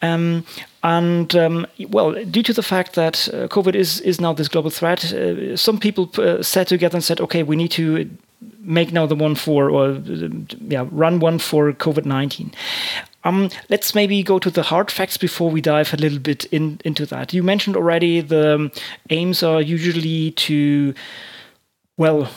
Um, 0.02 0.46
and 0.84 1.34
um, 1.36 1.66
well, 1.90 2.14
due 2.26 2.44
to 2.44 2.54
the 2.54 2.64
fact 2.64 2.96
that 2.96 3.30
uh, 3.30 3.48
COVID 3.48 3.76
is, 3.76 4.02
is 4.02 4.20
now 4.20 4.34
this 4.34 4.50
global 4.50 4.70
threat, 4.70 5.14
some 5.56 5.80
people 5.80 6.12
sat 6.44 6.68
together 6.68 6.98
and 6.98 7.04
said, 7.04 7.22
okay, 7.22 7.44
we 7.44 7.56
need 7.56 7.72
to 7.72 8.10
make 8.60 8.92
now 8.92 9.06
the 9.06 9.16
one 9.16 9.36
for, 9.36 9.70
or 9.70 10.02
yeah, 10.68 10.86
run 10.92 11.20
one 11.20 11.40
for 11.40 11.72
COVID 11.74 12.06
19. 12.06 12.52
Um, 13.24 13.50
let's 13.70 13.94
maybe 13.94 14.24
go 14.24 14.40
to 14.40 14.50
the 14.50 14.64
hard 14.64 14.90
facts 14.92 15.18
before 15.18 15.52
we 15.52 15.62
dive 15.62 15.94
a 15.94 15.98
little 15.98 16.20
bit 16.20 16.46
in, 16.46 16.80
into 16.86 17.06
that. 17.08 17.34
You 17.34 17.44
mentioned 17.44 17.76
already 17.76 18.22
the 18.22 18.56
um, 18.56 18.72
aims 19.10 19.44
are 19.44 19.62
usually 19.62 20.32
to, 20.32 20.94
well, 21.98 22.30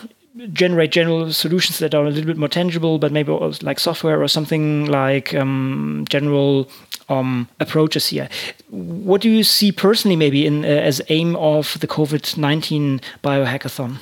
generate 0.52 0.90
general 0.90 1.32
solutions 1.32 1.78
that 1.78 1.94
are 1.94 2.04
a 2.04 2.10
little 2.10 2.26
bit 2.26 2.38
more 2.38 2.48
tangible, 2.48 2.98
but 2.98 3.12
maybe 3.12 3.30
like 3.62 3.78
software 3.78 4.20
or 4.22 4.28
something 4.28 4.86
like 4.86 5.34
um, 5.34 6.04
general 6.08 6.68
um, 7.08 7.48
approaches 7.60 8.08
here. 8.08 8.28
What 8.70 9.20
do 9.20 9.28
you 9.28 9.44
see 9.44 9.72
personally, 9.72 10.16
maybe 10.16 10.46
in 10.46 10.64
uh, 10.64 10.68
as 10.68 11.02
aim 11.10 11.36
of 11.36 11.78
the 11.80 11.86
COVID 11.86 12.38
nineteen 12.38 13.00
biohackathon? 13.22 13.98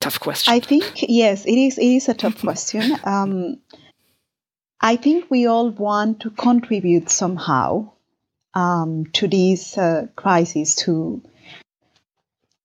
Tough 0.00 0.18
question. 0.18 0.52
I 0.52 0.60
think 0.60 1.04
yes, 1.08 1.44
it 1.44 1.56
is. 1.56 1.78
It 1.78 1.84
is 1.84 2.08
a 2.08 2.14
tough 2.14 2.40
question. 2.46 2.96
Um, 3.04 3.58
I 4.80 4.96
think 4.96 5.30
we 5.30 5.46
all 5.46 5.70
want 5.70 6.20
to 6.20 6.30
contribute 6.30 7.10
somehow 7.10 7.92
um, 8.54 9.06
to 9.12 9.28
this 9.28 9.76
uh, 9.76 10.06
crisis 10.16 10.74
to 10.86 11.22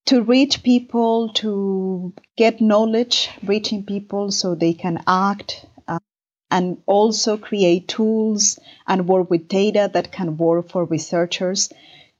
to 0.05 0.21
reach 0.21 0.61
people, 0.61 1.29
to 1.29 2.13
get 2.37 2.61
knowledge, 2.61 3.29
reaching 3.43 3.83
people 3.83 4.31
so 4.31 4.53
they 4.53 4.73
can 4.73 5.03
act, 5.07 5.65
uh, 5.87 5.97
and 6.51 6.77
also 6.85 7.37
create 7.37 7.87
tools 7.87 8.59
and 8.87 9.07
work 9.07 9.31
with 9.31 9.47
data 9.47 9.89
that 9.91 10.11
can 10.11 10.37
work 10.37 10.69
for 10.69 10.85
researchers 10.85 11.69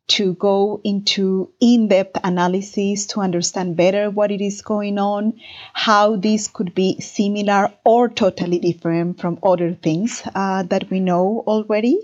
to 0.08 0.34
go 0.36 0.82
into 0.84 1.52
in-depth 1.60 2.18
analysis 2.24 3.08
to 3.08 3.22
understand 3.22 3.76
better 3.76 4.10
what 4.10 4.32
it 4.32 4.42
is 4.42 4.62
going 4.62 5.00
on, 5.00 5.34
how 5.74 6.16
this 6.16 6.48
could 6.48 6.76
be 6.76 7.00
similar 7.00 7.74
or 7.84 8.10
totally 8.10 8.60
different 8.60 9.20
from 9.20 9.40
other 9.44 9.74
things 9.74 10.22
uh, 10.36 10.64
that 10.64 10.90
we 10.90 11.00
know 11.00 11.44
already. 11.48 12.00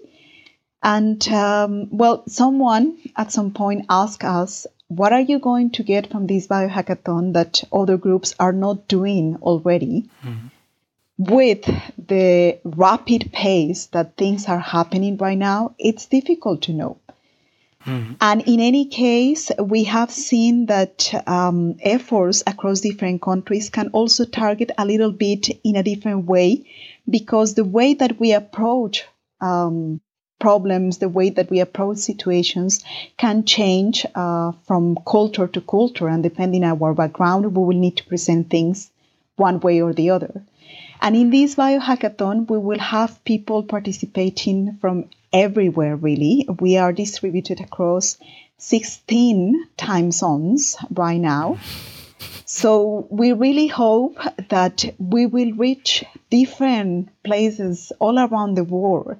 And 0.84 1.26
um, 1.28 1.90
well, 1.92 2.24
someone 2.28 2.98
at 3.16 3.32
some 3.32 3.52
point 3.52 3.86
asked 3.90 4.24
us 4.24 4.66
what 4.92 5.14
are 5.14 5.22
you 5.22 5.40
going 5.40 5.70
to 5.72 5.84
get 5.84 6.12
from 6.12 6.28
this 6.28 6.48
biohackathon 6.48 7.32
that 7.34 7.64
other 7.72 7.96
groups 7.96 8.36
are 8.40 8.52
not 8.52 8.90
doing 8.90 9.38
already? 9.42 10.10
Mm-hmm. 10.22 10.48
With 11.18 11.64
the 11.98 12.60
rapid 12.66 13.32
pace 13.32 13.86
that 13.88 14.18
things 14.18 14.48
are 14.48 14.60
happening 14.60 15.16
right 15.18 15.38
now, 15.38 15.76
it's 15.78 16.08
difficult 16.08 16.64
to 16.64 16.74
know. 16.74 16.98
Mm-hmm. 17.86 18.14
And 18.22 18.42
in 18.48 18.60
any 18.60 18.86
case, 18.86 19.52
we 19.60 19.84
have 19.86 20.12
seen 20.12 20.68
that 20.68 21.12
um, 21.28 21.78
efforts 21.82 22.44
across 22.46 22.82
different 22.82 23.22
countries 23.22 23.70
can 23.70 23.90
also 23.90 24.26
target 24.26 24.72
a 24.78 24.86
little 24.86 25.12
bit 25.12 25.50
in 25.64 25.76
a 25.76 25.84
different 25.84 26.26
way 26.26 26.70
because 27.10 27.56
the 27.56 27.64
way 27.64 27.94
that 27.96 28.20
we 28.20 28.34
approach 28.34 29.04
um, 29.42 30.00
problems, 30.40 30.98
the 30.98 31.10
way 31.10 31.30
that 31.30 31.50
we 31.50 31.60
approach 31.60 31.98
situations 31.98 32.84
can 33.18 33.46
change 33.46 34.06
uh, 34.16 34.52
from 34.68 34.98
culture 35.08 35.48
to 35.48 35.62
culture. 35.62 36.08
And 36.08 36.22
depending 36.22 36.64
on 36.64 36.82
our 36.82 36.94
background, 36.94 37.46
we 37.46 37.64
will 37.64 37.78
need 37.78 37.98
to 37.98 38.06
present 38.06 38.50
things 38.50 38.92
one 39.38 39.60
way 39.60 39.82
or 39.82 39.94
the 39.94 40.10
other. 40.10 40.44
And 41.02 41.16
in 41.16 41.32
this 41.32 41.56
biohackathon, 41.56 42.50
we 42.50 42.60
will 42.60 42.80
have 42.80 43.24
people 43.26 43.64
participating 43.64 44.78
from 44.80 45.10
everywhere, 45.34 45.96
really. 45.96 46.48
We 46.60 46.78
are 46.78 46.94
distributed 46.94 47.60
across 47.60 48.18
16 48.58 49.68
time 49.78 50.12
zones 50.12 50.78
right 50.94 51.20
now. 51.20 51.58
So 52.46 53.08
we 53.10 53.32
really 53.34 53.68
hope 53.68 54.18
that 54.50 54.84
we 55.00 55.26
will 55.26 55.54
reach 55.54 56.04
different 56.30 57.10
places 57.24 57.92
all 58.00 58.20
around 58.20 58.56
the 58.56 58.64
world 58.64 59.18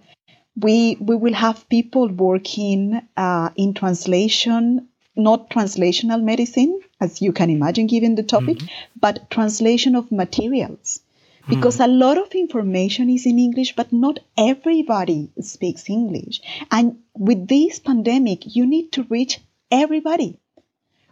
we 0.56 0.98
we 1.00 1.16
will 1.16 1.34
have 1.34 1.68
people 1.70 2.08
working 2.08 3.02
uh, 3.18 3.50
in 3.56 3.74
translation, 3.74 4.88
not 5.16 5.50
translational 5.50 6.22
medicine, 6.22 6.80
as 7.00 7.22
you 7.22 7.32
can 7.32 7.50
imagine, 7.50 7.88
given 7.88 8.16
the 8.16 8.24
topic, 8.24 8.58
mm-hmm. 8.58 9.00
but 9.00 9.30
translation 9.30 9.96
of 9.96 10.12
materials. 10.12 11.02
Because 11.48 11.78
mm. 11.78 11.86
a 11.86 11.88
lot 11.88 12.18
of 12.18 12.32
information 12.32 13.10
is 13.10 13.26
in 13.26 13.40
English, 13.40 13.76
but 13.76 13.92
not 13.92 14.20
everybody 14.38 15.30
speaks 15.42 15.90
English. 15.90 16.42
And 16.70 17.00
with 17.16 17.48
this 17.48 17.80
pandemic, 17.80 18.56
you 18.56 18.66
need 18.66 18.92
to 18.94 19.04
reach 19.04 19.40
everybody. 19.70 20.38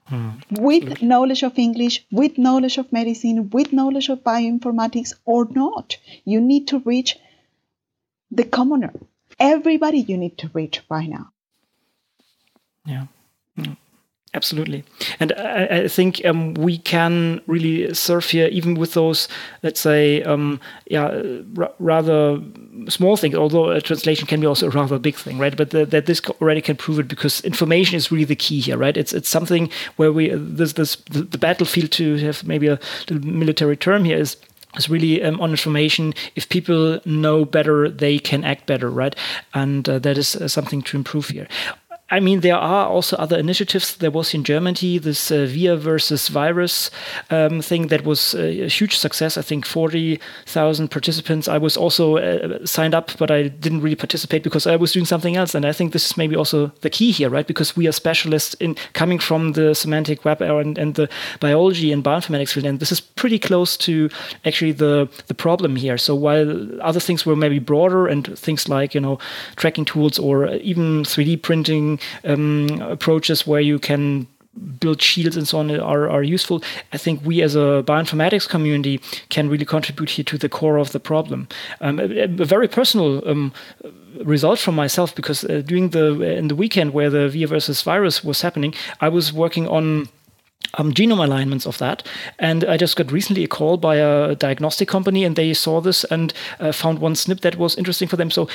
Mm, 0.10 0.60
with 0.60 1.04
knowledge 1.04 1.44
of 1.44 1.60
English, 1.60 2.04
with 2.12 2.40
knowledge 2.40 2.80
of 2.80 2.92
medicine, 2.92 3.52
with 3.52 3.72
knowledge 3.72 4.10
of 4.10 4.24
bioinformatics 4.24 5.14
or 5.24 5.48
not. 5.52 5.98
You 6.26 6.42
need 6.42 6.70
to 6.70 6.80
reach 6.80 7.16
the 8.32 8.44
commoner 8.44 8.92
everybody 9.40 10.00
you 10.00 10.18
need 10.18 10.38
to 10.40 10.50
reach 10.54 10.82
right 10.90 11.10
now. 11.10 11.32
Yeah. 12.86 13.06
Absolutely, 14.36 14.84
and 15.20 15.34
I, 15.34 15.66
I 15.66 15.88
think 15.88 16.24
um, 16.24 16.54
we 16.54 16.78
can 16.78 17.42
really 17.48 17.92
serve 17.96 18.26
here, 18.26 18.48
even 18.50 18.76
with 18.76 18.94
those, 18.94 19.28
let's 19.64 19.80
say, 19.80 20.22
um, 20.22 20.60
yeah, 20.86 21.24
rather 21.80 22.40
small 22.90 23.18
things. 23.18 23.34
Although 23.34 23.72
a 23.72 23.82
translation 23.82 24.28
can 24.28 24.40
be 24.40 24.46
also 24.46 24.68
a 24.68 24.70
rather 24.70 25.00
big 25.00 25.16
thing, 25.16 25.40
right? 25.40 25.58
But 25.58 25.72
that 25.72 26.06
this 26.06 26.22
already 26.42 26.62
can 26.62 26.76
prove 26.76 27.00
it 27.00 27.08
because 27.08 27.42
information 27.42 27.96
is 27.96 28.12
really 28.12 28.24
the 28.24 28.36
key 28.36 28.60
here, 28.60 28.78
right? 28.78 28.96
It's 28.96 29.14
it's 29.14 29.30
something 29.30 29.72
where 29.96 30.12
we 30.12 30.30
this 30.30 30.74
this 30.74 30.98
the, 31.10 31.24
the 31.24 31.40
battlefield 31.40 31.90
to 31.94 32.18
have 32.18 32.44
maybe 32.46 32.68
a 32.68 32.80
little 33.10 33.28
military 33.28 33.78
term 33.78 34.06
here 34.06 34.20
is 34.20 34.38
is 34.78 34.90
really 34.92 35.24
um, 35.24 35.42
on 35.42 35.50
information. 35.50 36.14
If 36.36 36.50
people 36.50 37.00
know 37.04 37.46
better, 37.46 37.90
they 37.90 38.20
can 38.20 38.44
act 38.44 38.68
better, 38.68 38.92
right? 38.92 39.16
And 39.56 39.90
uh, 39.90 39.98
that 40.00 40.20
is 40.20 40.36
uh, 40.36 40.48
something 40.48 40.84
to 40.84 40.98
improve 40.98 41.30
here. 41.30 41.48
I 42.12 42.20
mean, 42.20 42.40
there 42.40 42.56
are 42.56 42.88
also 42.88 43.16
other 43.18 43.38
initiatives. 43.38 43.96
There 43.98 44.10
was 44.10 44.34
in 44.34 44.44
Germany 44.44 44.98
this 44.98 45.32
uh, 45.32 45.48
Wir 45.48 45.76
versus 45.76 46.28
virus 46.28 46.90
um, 47.30 47.62
thing 47.62 47.88
that 47.88 48.04
was 48.04 48.34
a 48.34 48.68
huge 48.68 48.98
success. 48.98 49.38
I 49.38 49.44
think 49.44 49.66
40,000 49.66 50.90
participants. 50.90 51.48
I 51.48 51.60
was 51.60 51.78
also 51.78 52.18
uh, 52.18 52.66
signed 52.66 52.96
up, 52.96 53.12
but 53.20 53.30
I 53.30 53.50
didn't 53.50 53.82
really 53.82 53.96
participate 53.96 54.44
because 54.44 54.66
I 54.66 54.76
was 54.76 54.92
doing 54.92 55.06
something 55.06 55.36
else. 55.36 55.54
And 55.54 55.66
I 55.66 55.72
think 55.72 55.94
this 55.94 56.06
is 56.06 56.18
maybe 56.18 56.36
also 56.36 56.72
the 56.82 56.90
key 56.90 57.12
here, 57.12 57.30
right? 57.30 57.46
Because 57.46 57.76
we 57.78 57.88
are 57.88 57.92
specialists 57.92 58.56
in 58.56 58.76
coming 58.94 59.20
from 59.20 59.54
the 59.54 59.76
semantic 59.76 60.26
web 60.26 60.42
and, 60.42 60.80
and 60.80 60.96
the 60.96 61.10
biology 61.40 61.92
and 61.92 62.04
bioinformatics 62.04 62.54
field. 62.54 62.66
And 62.66 62.80
this 62.80 62.92
is 62.92 63.02
pretty 63.02 63.38
close 63.38 63.78
to 63.78 64.10
actually 64.46 64.72
the, 64.72 65.08
the 65.28 65.36
problem 65.36 65.76
here. 65.76 65.98
So 65.98 66.16
while 66.16 66.82
other 66.82 67.00
things 67.00 67.26
were 67.26 67.36
maybe 67.36 67.60
broader 67.60 68.08
and 68.08 68.36
things 68.38 68.68
like, 68.68 68.96
you 68.96 69.02
know, 69.02 69.20
tracking 69.58 69.86
tools 69.86 70.18
or 70.18 70.48
even 70.48 71.04
3D 71.04 71.44
printing 71.44 71.99
um, 72.24 72.82
approaches 72.82 73.48
where 73.48 73.62
you 73.62 73.80
can 73.80 74.28
build 74.80 75.02
shields 75.02 75.38
and 75.38 75.48
so 75.48 75.60
on 75.60 75.72
are, 75.72 76.10
are 76.10 76.24
useful. 76.24 76.62
I 76.92 76.98
think 76.98 77.24
we 77.24 77.42
as 77.42 77.56
a 77.56 77.84
bioinformatics 77.86 78.50
community 78.50 79.00
can 79.30 79.50
really 79.50 79.66
contribute 79.66 80.10
here 80.10 80.26
to 80.26 80.38
the 80.38 80.50
core 80.50 80.78
of 80.78 80.92
the 80.92 81.00
problem. 81.00 81.48
Um, 81.82 82.00
a, 82.00 82.24
a, 82.24 82.46
very 82.46 82.68
personal 82.68 83.28
um, 83.28 83.54
result 84.24 84.60
from 84.60 84.76
myself 84.76 85.16
because 85.16 85.44
uh, 85.46 85.62
during 85.66 85.90
the 85.90 86.22
in 86.22 86.48
the 86.48 86.56
weekend 86.56 86.94
where 86.94 87.10
the 87.10 87.30
Wir 87.30 87.48
versus 87.48 87.82
virus 87.82 88.24
was 88.24 88.42
happening, 88.42 88.74
I 89.02 89.10
was 89.10 89.32
working 89.32 89.68
on 89.68 90.10
um, 90.78 90.94
genome 90.94 91.24
alignments 91.24 91.66
of 91.66 91.78
that. 91.78 92.06
And 92.38 92.66
I 92.66 92.78
just 92.78 92.96
got 92.96 93.12
recently 93.12 93.44
a 93.44 93.48
call 93.48 93.78
by 93.78 93.96
a 93.96 94.36
diagnostic 94.36 94.88
company, 94.88 95.24
and 95.24 95.36
they 95.36 95.54
saw 95.54 95.82
this 95.82 96.04
and 96.06 96.34
uh, 96.60 96.72
found 96.72 97.00
one 97.00 97.14
SNP 97.14 97.42
that 97.42 97.56
was 97.58 97.78
interesting 97.78 98.08
for 98.08 98.18
them. 98.18 98.32
So 98.32 98.48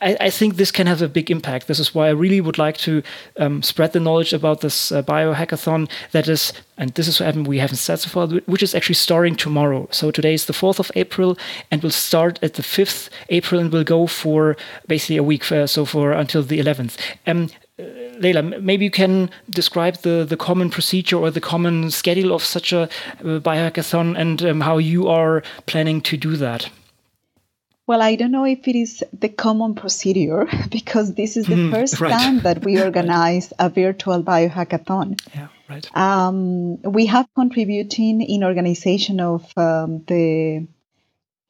I, 0.00 0.16
I, 0.20 0.30
think 0.30 0.56
this 0.56 0.70
can 0.70 0.86
have 0.86 1.02
a 1.02 1.08
big 1.08 1.30
impact. 1.30 1.66
This 1.66 1.78
is 1.78 1.94
why 1.94 2.08
I 2.08 2.12
really 2.12 2.40
would 2.40 2.58
like 2.58 2.78
to 2.78 3.02
um, 3.36 3.62
spread 3.62 3.92
the 3.92 4.00
knowledge 4.00 4.32
about 4.32 4.60
this 4.60 4.90
uh, 4.90 5.02
biohackathon 5.02 5.90
that 6.12 6.28
is, 6.28 6.52
and 6.78 6.90
this 6.94 7.06
is 7.06 7.20
what 7.20 7.34
we 7.36 7.58
haven't 7.58 7.76
said 7.76 8.00
so 8.00 8.08
far, 8.08 8.26
which 8.46 8.62
is 8.62 8.74
actually 8.74 8.94
starting 8.94 9.36
tomorrow. 9.36 9.88
So 9.90 10.10
today 10.10 10.34
is 10.34 10.46
the 10.46 10.52
4th 10.52 10.78
of 10.78 10.90
April 10.94 11.36
and 11.70 11.82
will 11.82 11.90
start 11.90 12.38
at 12.42 12.54
the 12.54 12.62
5th 12.62 13.10
April 13.28 13.60
and 13.60 13.72
will 13.72 13.84
go 13.84 14.06
for 14.06 14.56
basically 14.86 15.18
a 15.18 15.22
week, 15.22 15.50
uh, 15.52 15.66
so 15.66 15.84
for 15.84 16.12
until 16.12 16.42
the 16.42 16.60
11th. 16.60 16.96
Um, 17.26 17.50
uh, 17.78 17.82
Leila, 18.18 18.42
maybe 18.42 18.84
you 18.84 18.90
can 18.90 19.30
describe 19.48 19.96
the, 19.98 20.24
the 20.28 20.36
common 20.36 20.70
procedure 20.70 21.16
or 21.16 21.30
the 21.30 21.40
common 21.40 21.90
schedule 21.90 22.34
of 22.34 22.44
such 22.44 22.72
a 22.72 22.82
uh, 22.82 22.88
biohackathon 23.20 24.18
and 24.18 24.42
um, 24.42 24.60
how 24.62 24.78
you 24.78 25.08
are 25.08 25.42
planning 25.66 26.00
to 26.02 26.16
do 26.16 26.36
that. 26.36 26.70
Well, 27.90 28.02
I 28.02 28.14
don't 28.14 28.30
know 28.30 28.44
if 28.44 28.68
it 28.68 28.76
is 28.76 29.02
the 29.12 29.28
common 29.28 29.74
procedure 29.74 30.46
because 30.70 31.14
this 31.14 31.36
is 31.36 31.46
the 31.46 31.56
mm, 31.56 31.72
first 31.72 32.00
right. 32.00 32.12
time 32.12 32.38
that 32.42 32.64
we 32.64 32.80
organize 32.88 33.52
a 33.58 33.68
virtual 33.68 34.22
biohackathon. 34.22 35.20
Yeah, 35.34 35.48
right. 35.68 35.96
Um, 35.96 36.80
we 36.82 37.06
have 37.06 37.26
contributing 37.34 38.20
in 38.20 38.44
organization 38.44 39.18
of 39.18 39.42
um, 39.56 40.04
the 40.06 40.68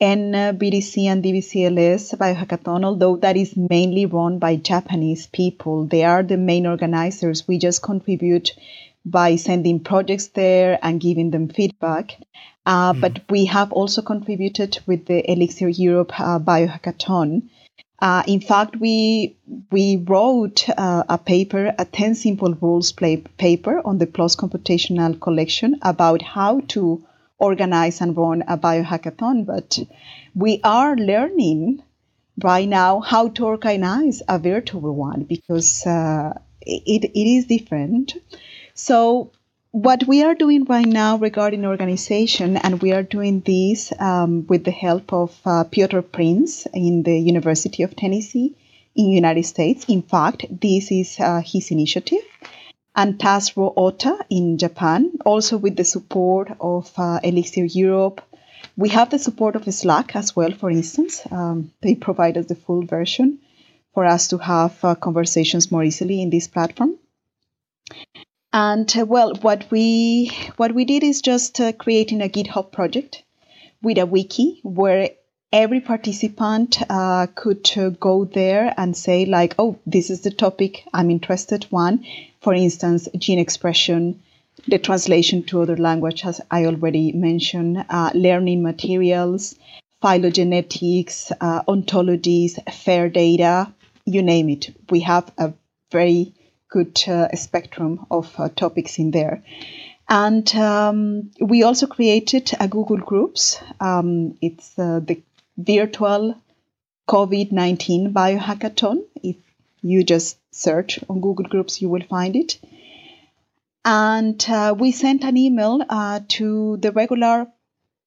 NBDC 0.00 1.04
and 1.12 1.22
DBCLS 1.22 2.16
biohackathon, 2.16 2.86
although 2.86 3.16
that 3.16 3.36
is 3.36 3.54
mainly 3.54 4.06
run 4.06 4.38
by 4.38 4.56
Japanese 4.56 5.26
people. 5.26 5.84
They 5.84 6.04
are 6.04 6.22
the 6.22 6.38
main 6.38 6.66
organizers. 6.66 7.46
We 7.46 7.58
just 7.58 7.82
contribute 7.82 8.56
by 9.04 9.36
sending 9.36 9.80
projects 9.80 10.28
there 10.28 10.78
and 10.82 11.02
giving 11.02 11.32
them 11.32 11.50
feedback. 11.50 12.16
Uh, 12.70 12.92
mm. 12.92 13.00
But 13.00 13.22
we 13.28 13.46
have 13.46 13.72
also 13.72 14.00
contributed 14.00 14.78
with 14.86 15.06
the 15.06 15.28
Elixir 15.28 15.68
Europe 15.68 16.12
uh, 16.20 16.38
Biohackathon. 16.38 17.48
Uh, 18.00 18.22
in 18.28 18.40
fact, 18.40 18.76
we 18.76 19.36
we 19.72 19.96
wrote 19.96 20.68
uh, 20.68 21.02
a 21.08 21.18
paper, 21.18 21.74
a 21.78 21.84
10 21.84 22.14
simple 22.14 22.54
rules 22.54 22.92
play, 22.92 23.16
paper 23.16 23.82
on 23.84 23.98
the 23.98 24.06
PLOS 24.06 24.36
computational 24.36 25.20
collection 25.20 25.80
about 25.82 26.22
how 26.22 26.60
to 26.74 27.02
organize 27.38 28.00
and 28.00 28.16
run 28.16 28.44
a 28.46 28.56
biohackathon. 28.56 29.44
But 29.44 29.78
we 30.34 30.60
are 30.62 30.94
learning 30.94 31.82
right 32.40 32.68
now 32.68 33.00
how 33.00 33.28
to 33.30 33.46
organize 33.46 34.22
a 34.28 34.38
virtual 34.38 34.94
one 34.94 35.24
because 35.24 35.84
uh, 35.86 36.38
it, 36.60 37.04
it 37.04 37.26
is 37.36 37.46
different. 37.46 38.14
So 38.74 39.32
what 39.72 40.02
we 40.08 40.24
are 40.24 40.34
doing 40.34 40.64
right 40.64 40.86
now 40.86 41.16
regarding 41.16 41.64
organization, 41.64 42.56
and 42.56 42.82
we 42.82 42.92
are 42.92 43.04
doing 43.04 43.40
this 43.40 43.92
um, 44.00 44.46
with 44.48 44.64
the 44.64 44.70
help 44.72 45.12
of 45.12 45.38
uh, 45.44 45.64
Pjotr 45.64 46.02
Prins 46.02 46.66
in 46.74 47.04
the 47.04 47.16
University 47.16 47.84
of 47.84 47.94
Tennessee 47.94 48.56
in 48.96 49.10
United 49.10 49.44
States. 49.44 49.84
In 49.88 50.02
fact, 50.02 50.44
this 50.50 50.90
is 50.90 51.20
uh, 51.20 51.40
his 51.44 51.70
initiative. 51.70 52.22
And 52.96 53.18
Tazro 53.18 53.72
Ohta 53.76 54.18
in 54.28 54.58
Japan, 54.58 55.12
also 55.24 55.56
with 55.56 55.76
the 55.76 55.84
support 55.84 56.50
of 56.60 56.92
uh, 56.96 57.20
Elixir 57.22 57.64
Europe. 57.64 58.20
We 58.76 58.88
have 58.88 59.10
the 59.10 59.18
support 59.20 59.54
of 59.54 59.72
Slack 59.72 60.16
as 60.16 60.34
well, 60.34 60.50
for 60.50 60.70
instance. 60.70 61.22
Um, 61.30 61.72
they 61.80 61.94
provide 61.94 62.36
us 62.36 62.46
the 62.46 62.56
full 62.56 62.82
version 62.82 63.38
for 63.94 64.04
us 64.04 64.26
to 64.28 64.38
have 64.38 64.84
uh, 64.84 64.96
conversations 64.96 65.70
more 65.70 65.84
easily 65.84 66.20
in 66.20 66.30
this 66.30 66.48
platform. 66.48 66.98
And 68.52 68.92
uh, 68.98 69.06
well, 69.06 69.34
what 69.42 69.70
we 69.70 70.30
what 70.56 70.74
we 70.74 70.84
did 70.84 71.04
is 71.04 71.22
just 71.22 71.60
uh, 71.60 71.72
creating 71.72 72.20
a 72.20 72.28
GitHub 72.28 72.72
project 72.72 73.22
with 73.80 73.98
a 73.98 74.06
wiki 74.06 74.60
where 74.64 75.10
every 75.52 75.80
participant 75.80 76.78
uh, 76.88 77.26
could 77.34 77.70
uh, 77.76 77.90
go 77.90 78.24
there 78.24 78.74
and 78.76 78.96
say 78.96 79.24
like, 79.24 79.54
oh, 79.58 79.78
this 79.86 80.10
is 80.10 80.22
the 80.22 80.30
topic 80.30 80.84
I'm 80.92 81.10
interested 81.10 81.64
one. 81.70 82.04
For 82.40 82.54
instance, 82.54 83.08
gene 83.16 83.38
expression, 83.38 84.22
the 84.66 84.78
translation 84.78 85.44
to 85.44 85.62
other 85.62 85.76
language, 85.76 86.24
as 86.24 86.40
I 86.50 86.66
already 86.66 87.12
mentioned, 87.12 87.84
uh, 87.88 88.10
learning 88.14 88.62
materials, 88.62 89.54
phylogenetics, 90.02 91.32
uh, 91.40 91.62
ontologies, 91.68 92.58
FAIR 92.72 93.10
data, 93.10 93.72
you 94.06 94.22
name 94.22 94.48
it. 94.48 94.70
We 94.88 95.00
have 95.00 95.30
a 95.38 95.52
very 95.90 96.32
good 96.70 97.02
uh, 97.08 97.34
spectrum 97.34 98.06
of 98.10 98.32
uh, 98.38 98.48
topics 98.48 98.98
in 98.98 99.10
there. 99.10 99.42
And 100.08 100.52
um, 100.56 101.30
we 101.40 101.62
also 101.62 101.86
created 101.86 102.50
a 102.58 102.66
Google 102.66 102.96
Groups. 102.96 103.60
Um, 103.78 104.36
it's 104.40 104.78
uh, 104.78 105.00
the 105.00 105.22
virtual 105.56 106.36
COVID 107.08 107.52
19 107.52 108.12
biohackathon. 108.12 109.04
If 109.22 109.36
you 109.82 110.02
just 110.02 110.38
search 110.52 111.00
on 111.08 111.20
Google 111.20 111.46
Groups, 111.46 111.80
you 111.80 111.88
will 111.88 112.02
find 112.02 112.34
it. 112.34 112.58
And 113.84 114.44
uh, 114.48 114.74
we 114.76 114.92
sent 114.92 115.24
an 115.24 115.36
email 115.36 115.80
uh, 115.88 116.20
to 116.28 116.76
the 116.76 116.92
regular 116.92 117.46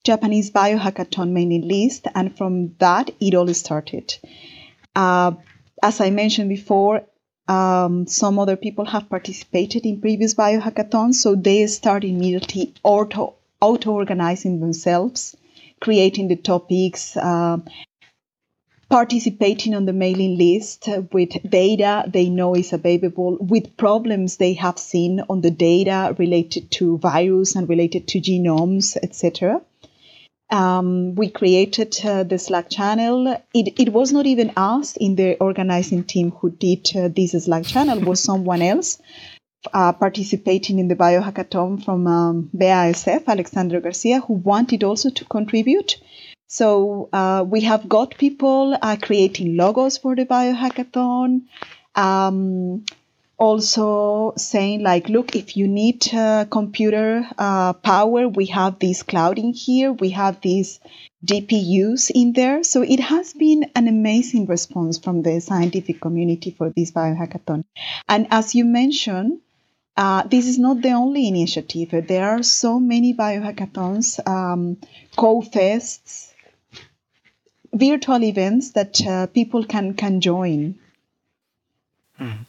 Japanese 0.03 0.51
biohackathon 0.51 1.31
mailing 1.31 1.67
list, 1.67 2.07
and 2.13 2.37
from 2.37 2.75
that, 2.79 3.11
it 3.21 3.33
all 3.33 3.51
started. 3.53 4.13
Uh, 4.95 5.31
as 5.81 6.01
I 6.01 6.09
mentioned 6.09 6.49
before, 6.49 7.03
um, 7.47 8.07
some 8.07 8.39
other 8.39 8.55
people 8.55 8.85
have 8.85 9.09
participated 9.09 9.85
in 9.85 9.99
previous 9.99 10.33
biohackathons, 10.33 11.15
so 11.15 11.35
they 11.35 11.67
start 11.67 12.03
immediately 12.03 12.73
auto 12.83 13.35
auto 13.59 13.91
organizing 13.91 14.59
themselves, 14.59 15.35
creating 15.79 16.27
the 16.27 16.35
topics, 16.35 17.15
uh, 17.17 17.57
participating 18.89 19.73
on 19.73 19.85
the 19.85 19.93
mailing 19.93 20.37
list 20.37 20.87
with 21.11 21.31
data 21.49 22.03
they 22.07 22.29
know 22.29 22.55
is 22.55 22.73
available, 22.73 23.37
with 23.39 23.75
problems 23.75 24.37
they 24.37 24.53
have 24.53 24.77
seen 24.77 25.21
on 25.29 25.41
the 25.41 25.51
data 25.51 26.15
related 26.17 26.69
to 26.71 26.97
virus 26.97 27.55
and 27.55 27.67
related 27.67 28.07
to 28.07 28.19
genomes, 28.19 28.95
etc. 29.01 29.61
Um, 30.53 31.15
we 31.15 31.31
created 31.31 31.97
uh, 32.05 32.21
the 32.21 32.37
Slack 32.37 32.69
channel. 32.69 33.41
It, 33.55 33.73
it 33.79 33.91
was 33.91 34.13
not 34.13 34.27
even 34.27 34.51
us 34.55 34.95
in 34.95 35.15
the 35.15 35.35
organizing 35.39 36.03
team 36.03 36.29
who 36.29 36.51
did 36.51 36.95
uh, 36.95 37.07
this 37.07 37.31
Slack 37.31 37.65
channel, 37.65 37.99
was 37.99 38.21
someone 38.31 38.61
else 38.61 39.01
uh, 39.73 39.93
participating 39.93 40.77
in 40.77 40.89
the 40.89 40.95
biohackathon 40.95 41.83
from 41.83 42.05
um, 42.05 42.49
BASF, 42.55 43.25
Alexander 43.25 43.81
Garcia, 43.81 44.19
who 44.19 44.33
wanted 44.33 44.83
also 44.83 45.09
to 45.09 45.25
contribute. 45.25 45.97
So 46.47 47.09
uh, 47.11 47.43
we 47.47 47.61
have 47.61 47.89
got 47.89 48.15
people 48.19 48.77
uh, 48.79 48.97
creating 49.01 49.57
logos 49.57 49.97
for 49.97 50.15
the 50.15 50.25
biohackathon. 50.25 51.45
Um, 51.95 52.85
also 53.37 54.33
saying 54.37 54.83
like 54.83 55.09
look 55.09 55.35
if 55.35 55.57
you 55.57 55.67
need 55.67 56.13
uh, 56.13 56.45
computer 56.45 57.27
uh, 57.37 57.73
power 57.73 58.27
we 58.27 58.45
have 58.45 58.77
this 58.79 59.01
cloud 59.03 59.39
in 59.39 59.53
here 59.53 59.91
we 59.91 60.09
have 60.09 60.39
these 60.41 60.79
gpus 61.25 62.11
in 62.13 62.33
there. 62.33 62.63
So 62.63 62.81
it 62.81 62.99
has 62.99 63.33
been 63.33 63.71
an 63.75 63.87
amazing 63.87 64.45
response 64.45 64.97
from 64.97 65.21
the 65.21 65.39
scientific 65.39 66.01
community 66.01 66.51
for 66.51 66.69
this 66.75 66.91
biohackathon. 66.91 67.63
And 68.07 68.27
as 68.29 68.55
you 68.55 68.65
mentioned 68.65 69.39
uh, 69.95 70.23
this 70.23 70.47
is 70.47 70.57
not 70.57 70.81
the 70.81 70.91
only 70.91 71.27
initiative. 71.27 72.07
There 72.07 72.27
are 72.27 72.43
so 72.43 72.79
many 72.79 73.13
biohackathons 73.13 74.27
um, 74.27 74.77
codefests 75.17 76.31
virtual 77.71 78.23
events 78.23 78.71
that 78.71 79.05
uh, 79.05 79.27
people 79.27 79.65
can 79.65 79.93
can 79.95 80.21
join. 80.21 80.75
Mm 82.19 82.45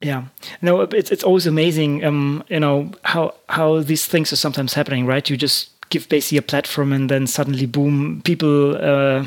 yeah. 0.00 0.24
No 0.62 0.82
it's 0.82 1.10
it's 1.10 1.24
always 1.24 1.46
amazing 1.46 2.04
um 2.04 2.44
you 2.48 2.60
know 2.60 2.90
how 3.02 3.34
how 3.48 3.80
these 3.80 4.06
things 4.06 4.32
are 4.32 4.36
sometimes 4.36 4.74
happening 4.74 5.06
right? 5.06 5.28
You 5.28 5.36
just 5.36 5.70
give 5.90 6.08
basically 6.08 6.38
a 6.38 6.42
platform 6.42 6.92
and 6.92 7.10
then 7.10 7.26
suddenly 7.26 7.66
boom 7.66 8.22
people 8.22 8.76
uh, 8.76 9.24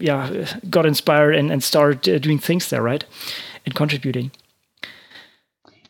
yeah 0.00 0.46
got 0.70 0.86
inspired 0.86 1.34
and, 1.34 1.50
and 1.50 1.62
started 1.62 2.08
uh, 2.08 2.18
doing 2.18 2.38
things 2.38 2.70
there 2.70 2.82
right? 2.82 3.04
And 3.66 3.74
contributing. 3.74 4.30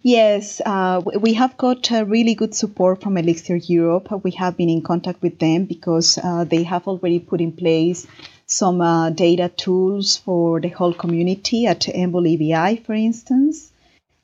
Yes, 0.05 0.61
uh, 0.67 1.01
we 1.21 1.35
have 1.35 1.57
got 1.57 1.93
uh, 1.93 2.05
really 2.05 2.35
good 2.35 2.57
support 2.57 3.01
from 3.01 3.17
Elixir 3.17 3.55
Europe. 3.55 4.09
We 4.25 4.33
have 4.33 4.57
been 4.57 4.69
in 4.69 4.83
contact 4.83 5.23
with 5.23 5.39
them 5.39 5.67
because 5.67 6.19
uh, 6.19 6.43
they 6.43 6.65
have 6.65 6.89
already 6.89 7.21
put 7.21 7.41
in 7.41 7.53
place 7.53 8.09
some 8.47 8.81
uh, 8.81 9.11
data 9.11 9.49
tools 9.49 10.17
for 10.17 10.61
the 10.61 10.71
whole 10.71 10.93
community 10.93 11.67
at 11.67 11.83
EMBL 11.83 12.37
EBI, 12.37 12.85
for 12.85 12.95
instance 12.95 13.72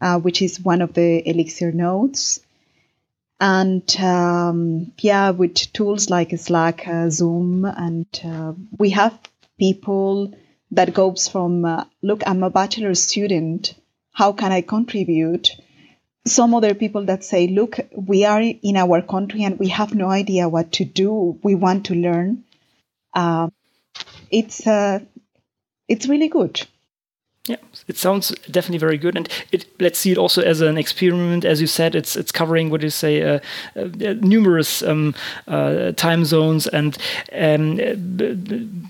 uh, 0.00 0.18
which 0.18 0.42
is 0.42 0.60
one 0.60 0.82
of 0.82 0.94
the 0.94 1.28
Elixir 1.28 1.72
nodes. 1.72 2.40
And 3.40 3.96
um, 4.00 4.92
yeah, 4.98 5.30
with 5.30 5.72
tools 5.72 6.10
like 6.10 6.36
Slack, 6.38 6.86
uh, 6.88 7.08
Zoom, 7.10 7.64
and 7.64 8.06
uh, 8.24 8.52
we 8.76 8.90
have 8.90 9.16
people 9.58 10.34
that 10.72 10.92
goes 10.92 11.28
from 11.28 11.64
uh, 11.64 11.84
look, 12.02 12.22
I'm 12.26 12.42
a 12.42 12.50
bachelor 12.50 12.94
student. 12.94 13.74
How 14.12 14.32
can 14.32 14.50
I 14.50 14.62
contribute? 14.62 15.50
Some 16.26 16.52
other 16.52 16.74
people 16.74 17.04
that 17.06 17.24
say, 17.24 17.46
look, 17.46 17.78
we 17.94 18.24
are 18.24 18.42
in 18.42 18.76
our 18.76 19.00
country 19.02 19.44
and 19.44 19.58
we 19.58 19.68
have 19.68 19.94
no 19.94 20.10
idea 20.10 20.48
what 20.48 20.72
to 20.72 20.84
do. 20.84 21.38
We 21.42 21.54
want 21.54 21.86
to 21.86 21.94
learn. 21.94 22.44
Um, 23.14 23.52
it's 24.30 24.66
uh, 24.66 25.00
it's 25.86 26.06
really 26.06 26.28
good. 26.28 26.66
Yeah, 27.48 27.56
it 27.86 27.96
sounds 27.96 28.28
definitely 28.50 28.78
very 28.78 28.98
good, 28.98 29.16
and 29.16 29.26
it, 29.52 29.64
let's 29.80 29.98
see 29.98 30.12
it 30.12 30.18
also 30.18 30.42
as 30.42 30.60
an 30.60 30.76
experiment. 30.76 31.46
As 31.46 31.60
you 31.62 31.66
said, 31.66 31.94
it's 31.94 32.14
it's 32.14 32.30
covering 32.30 32.68
what 32.68 32.82
you 32.82 32.90
say 32.90 33.22
uh, 33.22 33.38
uh, 33.74 33.88
numerous 34.20 34.82
um, 34.82 35.14
uh, 35.46 35.92
time 35.92 36.26
zones 36.26 36.66
and 36.66 36.98
um, 37.32 37.78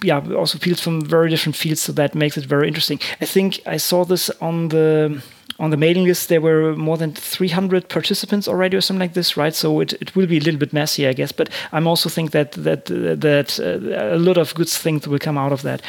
yeah, 0.02 0.20
also 0.34 0.58
fields 0.58 0.80
from 0.80 1.02
very 1.02 1.30
different 1.30 1.54
fields. 1.56 1.82
So 1.82 1.92
that 1.92 2.14
makes 2.14 2.36
it 2.36 2.46
very 2.46 2.66
interesting. 2.66 2.98
I 3.20 3.26
think 3.26 3.60
I 3.64 3.76
saw 3.78 4.04
this 4.04 4.28
on 4.40 4.68
the 4.68 5.22
on 5.58 5.70
the 5.70 5.76
mailing 5.76 6.04
list 6.04 6.28
there 6.28 6.40
were 6.40 6.76
more 6.76 6.96
than 6.96 7.12
300 7.12 7.88
participants 7.88 8.46
already 8.46 8.76
or 8.76 8.80
something 8.80 9.00
like 9.00 9.14
this, 9.14 9.36
right? 9.36 9.54
So 9.54 9.80
it, 9.80 9.92
it 9.94 10.14
will 10.14 10.26
be 10.26 10.38
a 10.38 10.40
little 10.40 10.58
bit 10.58 10.72
messy, 10.72 11.06
I 11.06 11.12
guess. 11.12 11.32
But 11.32 11.50
I'm 11.72 11.86
also 11.86 12.08
think 12.08 12.30
that 12.30 12.52
that 12.52 12.86
that 12.86 13.58
uh, 13.58 14.14
a 14.14 14.18
lot 14.18 14.38
of 14.38 14.54
good 14.54 14.68
things 14.68 15.08
will 15.08 15.18
come 15.18 15.38
out 15.38 15.52
of 15.52 15.62
that. 15.62 15.82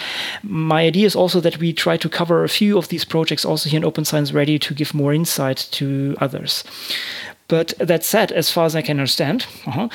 My 0.44 0.86
idea 0.86 1.06
is 1.06 1.16
also 1.16 1.40
that 1.42 1.60
we 1.60 1.74
try 1.74 1.98
to 1.98 2.10
cover 2.10 2.44
a 2.44 2.50
few 2.50 2.78
of 2.78 2.88
these 2.88 3.06
projects 3.06 3.46
also 3.46 3.70
here 3.70 3.78
in 3.78 3.86
Open 3.86 4.06
Science 4.06 4.32
Radio 4.32 4.58
to 4.58 4.74
give 4.74 4.94
more 4.94 5.14
insight 5.14 5.68
to 5.72 6.16
others. 6.20 6.64
But 7.48 7.74
that 7.80 8.06
said, 8.06 8.32
as 8.32 8.52
far 8.52 8.66
as 8.66 8.76
I 8.76 8.84
can 8.84 9.00
understand, 9.00 9.46
uh-huh, 9.66 9.90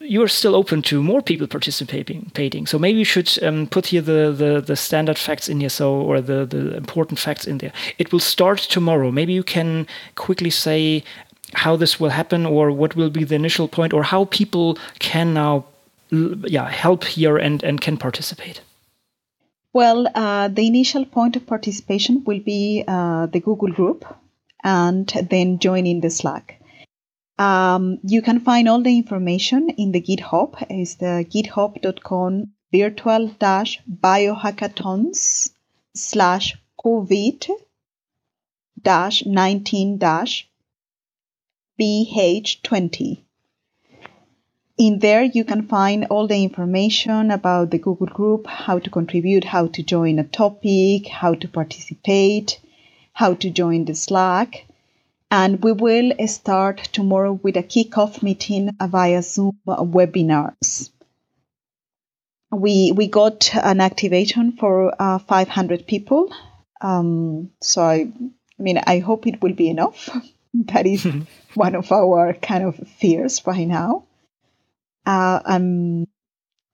you're 0.00 0.28
still 0.28 0.54
open 0.54 0.82
to 0.82 1.02
more 1.02 1.22
people 1.22 1.46
participating. 1.46 2.66
So 2.66 2.78
maybe 2.78 2.98
you 2.98 3.04
should 3.04 3.42
um, 3.42 3.66
put 3.66 3.86
here 3.86 4.00
the, 4.00 4.32
the, 4.32 4.60
the 4.60 4.76
standard 4.76 5.18
facts 5.18 5.48
in 5.48 5.60
here, 5.60 5.68
so 5.68 5.94
or 5.94 6.20
the 6.20 6.46
the 6.46 6.76
important 6.76 7.18
facts 7.18 7.46
in 7.46 7.58
there. 7.58 7.72
It 7.98 8.12
will 8.12 8.20
start 8.20 8.58
tomorrow. 8.58 9.10
Maybe 9.10 9.32
you 9.32 9.42
can 9.42 9.86
quickly 10.14 10.50
say 10.50 11.02
how 11.54 11.76
this 11.76 11.98
will 11.98 12.10
happen, 12.10 12.46
or 12.46 12.70
what 12.70 12.94
will 12.94 13.10
be 13.10 13.24
the 13.24 13.34
initial 13.34 13.68
point, 13.68 13.92
or 13.92 14.02
how 14.02 14.26
people 14.26 14.78
can 14.98 15.34
now, 15.34 15.64
yeah, 16.10 16.68
help 16.68 17.04
here 17.04 17.36
and 17.36 17.64
and 17.64 17.80
can 17.80 17.96
participate. 17.96 18.60
Well, 19.72 20.08
uh, 20.14 20.48
the 20.48 20.66
initial 20.66 21.04
point 21.06 21.36
of 21.36 21.46
participation 21.46 22.22
will 22.24 22.40
be 22.40 22.84
uh, 22.86 23.26
the 23.26 23.40
Google 23.40 23.72
group, 23.72 24.04
and 24.62 25.08
then 25.30 25.58
joining 25.58 26.00
the 26.00 26.10
Slack. 26.10 26.57
Um, 27.38 28.00
you 28.02 28.20
can 28.20 28.40
find 28.40 28.68
all 28.68 28.82
the 28.82 28.96
information 28.96 29.70
in 29.70 29.92
the 29.92 30.00
GitHub. 30.00 30.56
It's 30.68 30.96
the 30.96 31.24
github.com 31.32 32.52
virtual 32.72 33.28
dash 33.38 33.80
biohackathons 33.88 35.50
slash 35.94 36.56
COVID 36.84 37.48
dash 38.82 39.24
19 39.24 39.98
dash 39.98 40.48
BH20. 41.80 43.22
In 44.78 45.00
there, 45.00 45.24
you 45.24 45.44
can 45.44 45.66
find 45.66 46.06
all 46.06 46.28
the 46.28 46.42
information 46.42 47.32
about 47.32 47.70
the 47.70 47.78
Google 47.78 48.06
group, 48.06 48.46
how 48.46 48.78
to 48.78 48.90
contribute, 48.90 49.44
how 49.44 49.66
to 49.68 49.82
join 49.82 50.18
a 50.20 50.24
topic, 50.24 51.08
how 51.08 51.34
to 51.34 51.48
participate, 51.48 52.60
how 53.12 53.34
to 53.34 53.50
join 53.50 53.86
the 53.86 53.94
Slack, 53.94 54.67
and 55.30 55.62
we 55.62 55.72
will 55.72 56.12
start 56.26 56.78
tomorrow 56.92 57.32
with 57.32 57.56
a 57.56 57.62
kickoff 57.62 58.22
meeting 58.22 58.70
via 58.80 59.22
Zoom 59.22 59.58
webinars. 59.66 60.90
We 62.50 62.92
we 62.92 63.08
got 63.08 63.54
an 63.54 63.80
activation 63.80 64.52
for 64.52 64.94
uh, 64.98 65.18
500 65.18 65.86
people, 65.86 66.32
um, 66.80 67.50
so 67.60 67.82
I, 67.82 68.10
I 68.58 68.62
mean 68.62 68.78
I 68.78 69.00
hope 69.00 69.26
it 69.26 69.42
will 69.42 69.52
be 69.52 69.68
enough. 69.68 70.08
that 70.54 70.86
is 70.86 71.06
one 71.54 71.74
of 71.74 71.92
our 71.92 72.32
kind 72.32 72.64
of 72.64 72.76
fears 72.98 73.42
right 73.46 73.68
now. 73.68 74.04
Uh, 75.04 75.40
um, 75.44 76.06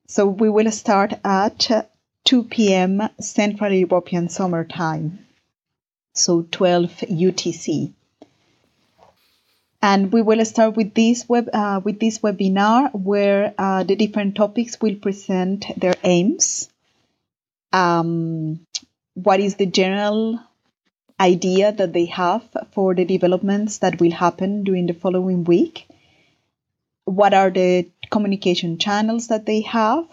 so 0.07 0.27
we 0.27 0.49
will 0.49 0.71
start 0.71 1.15
at 1.25 1.91
2 2.25 2.45
p.m. 2.45 3.09
Central 3.21 3.73
European 3.73 4.29
Summer 4.29 4.65
Time, 4.65 5.27
so 6.13 6.43
12 6.43 6.91
UTC. 7.11 7.93
And 9.85 10.11
we 10.11 10.23
will 10.23 10.43
start 10.47 10.77
with 10.77 10.95
this 10.95 11.29
web 11.29 11.51
uh, 11.53 11.79
with 11.85 12.01
this 12.01 12.21
webinar 12.21 12.91
where 12.95 13.53
uh, 13.59 13.83
the 13.83 13.95
different 13.95 14.35
topics 14.35 14.81
will 14.81 14.95
present 14.95 15.67
their 15.77 15.93
aims. 16.03 16.71
Um, 17.71 18.67
what 19.13 19.41
is 19.41 19.57
the 19.57 19.67
general 19.67 20.41
idea 21.21 21.71
that 21.71 21.93
they 21.93 22.07
have 22.07 22.43
for 22.73 22.95
the 22.95 23.05
developments 23.05 23.77
that 23.85 24.01
will 24.01 24.11
happen 24.11 24.65
during 24.65 24.87
the 24.87 24.95
following 24.95 25.45
week? 25.45 25.87
What 27.05 27.35
are 27.35 27.51
the 27.51 27.87
communication 28.11 28.79
channels 28.79 29.29
that 29.29 29.45
they 29.45 29.61
have? 29.61 30.07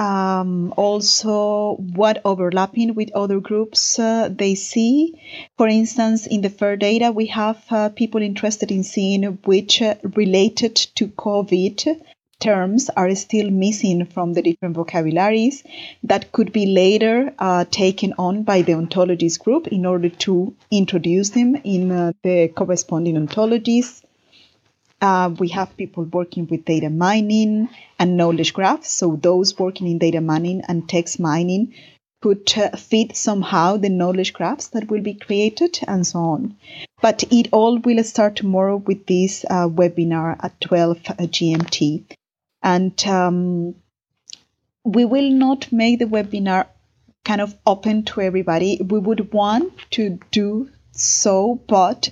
Um, 0.00 0.72
also 0.78 1.76
what 1.94 2.22
overlapping 2.24 2.94
with 2.94 3.12
other 3.14 3.38
groups 3.38 3.98
uh, 3.98 4.30
they 4.30 4.54
see. 4.54 5.20
For 5.58 5.68
instance, 5.68 6.26
in 6.26 6.40
the 6.40 6.48
FAIR 6.48 6.76
data, 6.76 7.12
we 7.12 7.26
have 7.26 7.62
uh, 7.70 7.90
people 7.90 8.22
interested 8.22 8.70
in 8.70 8.82
seeing 8.82 9.24
which 9.44 9.82
uh, 9.82 9.96
related 10.16 10.74
to 10.96 11.08
COVID 11.08 12.00
terms 12.40 12.88
are 12.96 13.14
still 13.14 13.50
missing 13.50 14.06
from 14.06 14.32
the 14.32 14.40
different 14.40 14.74
vocabularies 14.74 15.62
that 16.02 16.32
could 16.32 16.50
be 16.52 16.64
later 16.64 17.34
uh, 17.38 17.66
taken 17.70 18.14
on 18.18 18.42
by 18.42 18.62
the 18.62 18.72
ontologies 18.72 19.38
group 19.38 19.68
in 19.68 19.84
order 19.84 20.08
to 20.08 20.54
introduce 20.70 21.28
them 21.30 21.54
in 21.62 21.92
uh, 21.92 22.12
the 22.22 22.48
corresponding 22.48 23.16
ontologies. 23.16 24.02
Uh, 25.00 25.34
we 25.38 25.48
have 25.48 25.76
people 25.76 26.04
working 26.04 26.46
with 26.50 26.64
data 26.64 26.90
mining 26.90 27.68
and 27.98 28.16
knowledge 28.16 28.52
graphs. 28.52 28.90
So 28.90 29.16
those 29.16 29.58
working 29.58 29.86
in 29.86 29.98
data 29.98 30.20
mining 30.20 30.62
and 30.68 30.88
text 30.88 31.18
mining 31.18 31.74
could 32.20 32.52
uh, 32.58 32.76
fit 32.76 33.16
somehow 33.16 33.78
the 33.78 33.88
knowledge 33.88 34.32
graphs 34.34 34.68
that 34.68 34.90
will 34.90 35.00
be 35.00 35.14
created 35.14 35.78
and 35.88 36.06
so 36.06 36.18
on. 36.18 36.56
But 37.00 37.24
it 37.30 37.48
all 37.52 37.78
will 37.78 38.04
start 38.04 38.36
tomorrow 38.36 38.76
with 38.76 39.06
this 39.06 39.44
uh, 39.48 39.68
webinar 39.68 40.36
at 40.42 40.60
12 40.60 40.98
uh, 41.08 41.14
GMT. 41.14 42.04
And 42.62 43.06
um, 43.06 43.74
we 44.84 45.06
will 45.06 45.30
not 45.30 45.72
make 45.72 45.98
the 45.98 46.04
webinar 46.04 46.66
kind 47.24 47.40
of 47.40 47.56
open 47.66 48.02
to 48.04 48.20
everybody. 48.20 48.78
We 48.82 48.98
would 48.98 49.32
want 49.32 49.72
to 49.92 50.18
do 50.30 50.68
so, 50.92 51.60
but 51.66 52.10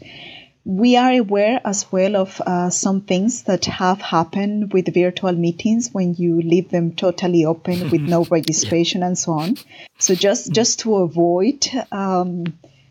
we 0.68 0.96
are 0.96 1.12
aware 1.12 1.62
as 1.64 1.90
well 1.90 2.14
of 2.14 2.42
uh, 2.42 2.68
some 2.68 3.00
things 3.00 3.44
that 3.44 3.64
have 3.64 4.02
happened 4.02 4.70
with 4.70 4.92
virtual 4.92 5.32
meetings 5.32 5.88
when 5.92 6.14
you 6.16 6.42
leave 6.42 6.68
them 6.68 6.92
totally 6.92 7.46
open 7.46 7.88
with 7.90 8.02
no 8.02 8.24
registration 8.24 9.02
and 9.02 9.16
so 9.16 9.32
on. 9.32 9.56
So 9.98 10.14
just 10.14 10.52
just 10.52 10.80
to 10.80 10.96
avoid 10.96 11.66
um, 11.90 12.44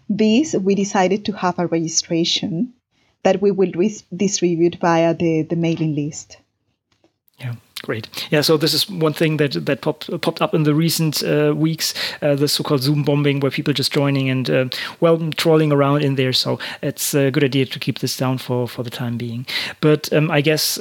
this, 0.10 0.56
we 0.56 0.74
decided 0.74 1.26
to 1.26 1.34
have 1.34 1.60
a 1.60 1.68
registration 1.68 2.74
that 3.22 3.44
we 3.44 3.52
will 3.52 3.72
re- 3.74 4.02
distribute 4.16 4.78
via 4.82 5.14
the, 5.14 5.44
the 5.44 5.56
mailing 5.56 5.94
list. 5.94 6.38
Yeah. 7.38 7.56
Great. 7.84 8.08
Yeah, 8.32 8.42
so 8.42 8.58
this 8.58 8.74
is 8.74 8.90
one 8.90 9.14
thing 9.14 9.38
that 9.38 9.66
that 9.66 9.82
popped 9.82 10.10
popped 10.22 10.42
up 10.42 10.56
in 10.56 10.64
the 10.64 10.74
recent 10.74 11.24
uh, 11.24 11.54
weeks, 11.56 11.94
uh, 12.24 12.34
the 12.34 12.48
so-called 12.48 12.82
Zoom 12.82 13.04
bombing, 13.04 13.40
where 13.40 13.52
people 13.52 13.72
just 13.72 13.94
joining 13.94 14.30
and 14.30 14.50
uh, 14.50 14.66
well 15.00 15.20
trolling 15.34 15.72
around 15.72 16.02
in 16.02 16.16
there. 16.16 16.34
So 16.34 16.58
it's 16.82 17.14
a 17.14 17.30
good 17.30 17.44
idea 17.44 17.68
to 17.68 17.80
keep 17.80 18.00
this 18.00 18.18
down 18.18 18.40
for 18.40 18.68
for 18.68 18.82
the 18.82 18.90
time 18.90 19.16
being. 19.16 19.46
But 19.80 20.12
um, 20.12 20.32
I 20.32 20.42
guess 20.42 20.80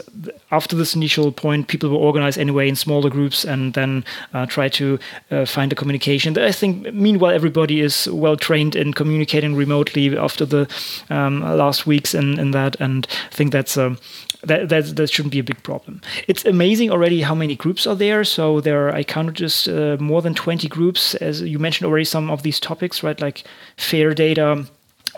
after 0.50 0.74
this 0.74 0.96
initial 0.96 1.32
point, 1.32 1.68
people 1.68 1.90
will 1.90 1.98
organize 1.98 2.38
anyway 2.38 2.66
in 2.66 2.76
smaller 2.76 3.10
groups 3.10 3.44
and 3.44 3.74
then 3.74 4.02
uh, 4.32 4.46
try 4.46 4.70
to 4.70 4.98
uh, 5.30 5.44
find 5.44 5.72
a 5.72 5.76
communication. 5.76 6.38
I 6.38 6.52
think 6.52 6.94
meanwhile 6.94 7.34
everybody 7.34 7.82
is 7.82 8.08
well 8.08 8.36
trained 8.36 8.74
in 8.74 8.94
communicating 8.94 9.54
remotely 9.54 10.16
after 10.16 10.46
the 10.46 10.66
um, 11.10 11.42
last 11.42 11.86
weeks 11.86 12.14
and, 12.14 12.38
and 12.38 12.54
that, 12.54 12.76
and 12.80 13.06
I 13.30 13.34
think 13.34 13.52
that's 13.52 13.76
a 13.76 13.96
that, 14.44 14.68
that 14.68 14.96
that 14.96 15.10
shouldn't 15.10 15.32
be 15.32 15.38
a 15.38 15.44
big 15.44 15.62
problem. 15.62 16.00
It's 16.28 16.44
amazing 16.44 16.90
already 16.90 17.22
how 17.22 17.34
many 17.34 17.56
groups 17.56 17.86
are 17.86 17.94
there. 17.94 18.24
So 18.24 18.60
there, 18.60 18.88
are, 18.88 18.94
I 18.94 19.02
counted 19.02 19.34
just 19.34 19.68
uh, 19.68 19.96
more 20.00 20.22
than 20.22 20.34
20 20.34 20.68
groups, 20.68 21.14
as 21.16 21.42
you 21.42 21.58
mentioned 21.58 21.86
already. 21.86 22.04
Some 22.04 22.30
of 22.30 22.42
these 22.42 22.60
topics, 22.60 23.02
right, 23.02 23.20
like 23.20 23.44
fair 23.76 24.14
data, 24.14 24.66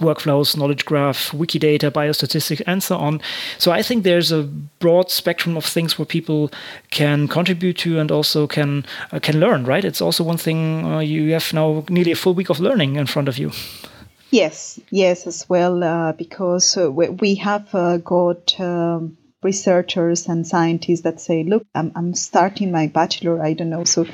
workflows, 0.00 0.56
knowledge 0.56 0.84
graph, 0.84 1.30
Wikidata, 1.32 1.90
biostatistics, 1.90 2.62
and 2.66 2.82
so 2.82 2.96
on. 2.96 3.20
So 3.58 3.72
I 3.72 3.82
think 3.82 4.04
there's 4.04 4.32
a 4.32 4.42
broad 4.78 5.10
spectrum 5.10 5.56
of 5.56 5.64
things 5.64 5.98
where 5.98 6.06
people 6.06 6.50
can 6.90 7.28
contribute 7.28 7.78
to 7.78 7.98
and 7.98 8.10
also 8.10 8.46
can 8.46 8.84
uh, 9.12 9.18
can 9.18 9.40
learn. 9.40 9.64
Right? 9.64 9.84
It's 9.84 10.00
also 10.00 10.24
one 10.24 10.38
thing 10.38 10.84
uh, 10.84 11.00
you 11.00 11.32
have 11.32 11.52
now 11.52 11.84
nearly 11.88 12.12
a 12.12 12.16
full 12.16 12.34
week 12.34 12.50
of 12.50 12.60
learning 12.60 12.96
in 12.96 13.06
front 13.06 13.28
of 13.28 13.38
you. 13.38 13.50
Yes, 14.30 14.80
yes, 14.90 15.26
as 15.26 15.48
well, 15.48 15.82
uh, 15.84 16.12
because 16.12 16.76
uh, 16.76 16.90
we 16.90 17.34
have 17.36 17.74
uh, 17.74 17.98
got 17.98 18.58
um, 18.60 19.16
researchers 19.42 20.26
and 20.28 20.46
scientists 20.46 21.02
that 21.02 21.20
say, 21.20 21.44
look, 21.44 21.64
I'm, 21.74 21.92
I'm 21.94 22.14
starting 22.14 22.70
my 22.70 22.86
bachelor, 22.86 23.42
I 23.42 23.52
don't 23.54 23.70
know. 23.70 23.84
So 23.84 24.06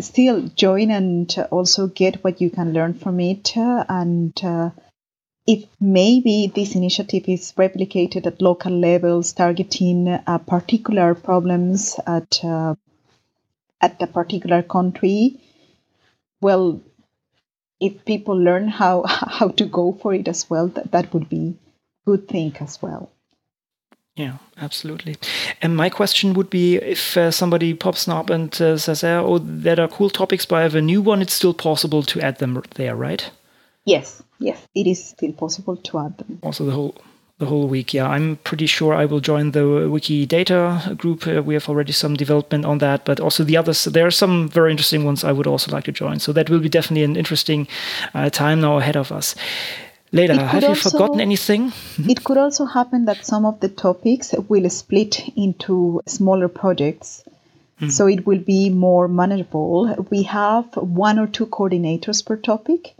still 0.00 0.42
join 0.56 0.90
and 0.90 1.34
also 1.50 1.86
get 1.88 2.24
what 2.24 2.40
you 2.40 2.50
can 2.50 2.72
learn 2.72 2.94
from 2.94 3.20
it. 3.20 3.52
and 3.56 4.32
uh, 4.44 4.70
if 5.46 5.64
maybe 5.80 6.52
this 6.54 6.74
initiative 6.76 7.24
is 7.28 7.52
replicated 7.58 8.26
at 8.26 8.42
local 8.42 8.72
levels, 8.72 9.32
targeting 9.32 10.08
uh, 10.08 10.38
particular 10.38 11.14
problems 11.14 11.98
at 12.06 12.44
uh, 12.44 12.74
at 13.80 14.00
a 14.00 14.06
particular 14.06 14.62
country, 14.62 15.40
well, 16.40 16.80
if 17.80 18.04
people 18.04 18.36
learn 18.36 18.68
how 18.68 19.04
how 19.06 19.48
to 19.48 19.64
go 19.64 19.92
for 19.92 20.14
it 20.14 20.28
as 20.28 20.48
well, 20.50 20.68
that, 20.68 20.90
that 20.92 21.12
would 21.12 21.28
be 21.28 21.56
good 22.06 22.28
thing 22.28 22.56
as 22.60 22.80
well. 22.82 23.10
Yeah, 24.16 24.38
absolutely. 24.56 25.16
And 25.62 25.76
my 25.76 25.90
question 25.90 26.34
would 26.34 26.50
be 26.50 26.74
if 26.76 27.16
uh, 27.16 27.30
somebody 27.30 27.72
pops 27.74 28.08
up 28.08 28.30
and 28.30 28.50
uh, 28.60 28.76
says, 28.76 29.04
"Oh, 29.04 29.38
there 29.38 29.80
are 29.80 29.88
cool 29.88 30.10
topics, 30.10 30.44
but 30.44 30.56
I 30.56 30.62
have 30.62 30.74
a 30.74 30.82
new 30.82 31.00
one," 31.00 31.22
it's 31.22 31.34
still 31.34 31.54
possible 31.54 32.02
to 32.02 32.20
add 32.20 32.38
them 32.38 32.60
there, 32.74 32.96
right? 32.96 33.30
Yes, 33.84 34.22
yes, 34.40 34.66
it 34.74 34.86
is 34.86 35.02
still 35.02 35.32
possible 35.32 35.76
to 35.76 35.98
add 36.00 36.18
them. 36.18 36.40
Also, 36.42 36.64
the 36.64 36.72
whole 36.72 36.96
the 37.38 37.46
whole 37.46 37.68
week. 37.68 37.94
Yeah, 37.94 38.08
I'm 38.08 38.36
pretty 38.36 38.66
sure 38.66 38.94
I 38.94 39.04
will 39.04 39.20
join 39.20 39.52
the 39.52 39.60
Wikidata 39.60 40.96
group. 40.96 41.26
Uh, 41.26 41.42
we 41.42 41.54
have 41.54 41.68
already 41.68 41.92
some 41.92 42.14
development 42.14 42.64
on 42.64 42.78
that, 42.78 43.04
but 43.04 43.20
also 43.20 43.44
the 43.44 43.56
others. 43.56 43.84
There 43.84 44.06
are 44.06 44.10
some 44.10 44.48
very 44.48 44.70
interesting 44.72 45.04
ones 45.04 45.24
I 45.24 45.32
would 45.32 45.46
also 45.46 45.70
like 45.70 45.84
to 45.84 45.92
join. 45.92 46.18
So 46.18 46.32
that 46.32 46.50
will 46.50 46.58
be 46.58 46.68
definitely 46.68 47.04
an 47.04 47.16
interesting 47.16 47.68
uh, 48.14 48.30
time 48.30 48.60
now 48.60 48.78
ahead 48.78 48.96
of 48.96 49.12
us. 49.12 49.36
Leila, 50.10 50.36
have 50.36 50.62
you 50.62 50.68
also, 50.68 50.90
forgotten 50.90 51.20
anything? 51.20 51.72
It 52.08 52.24
could 52.24 52.38
also 52.38 52.64
happen 52.64 53.04
that 53.04 53.26
some 53.26 53.44
of 53.44 53.60
the 53.60 53.68
topics 53.68 54.34
will 54.48 54.68
split 54.70 55.20
into 55.36 56.00
smaller 56.06 56.48
projects. 56.48 57.22
Mm. 57.80 57.92
So 57.92 58.06
it 58.08 58.26
will 58.26 58.38
be 58.38 58.70
more 58.70 59.06
manageable. 59.06 60.06
We 60.10 60.24
have 60.24 60.74
one 60.76 61.18
or 61.18 61.26
two 61.26 61.46
coordinators 61.46 62.24
per 62.24 62.36
topic. 62.36 62.94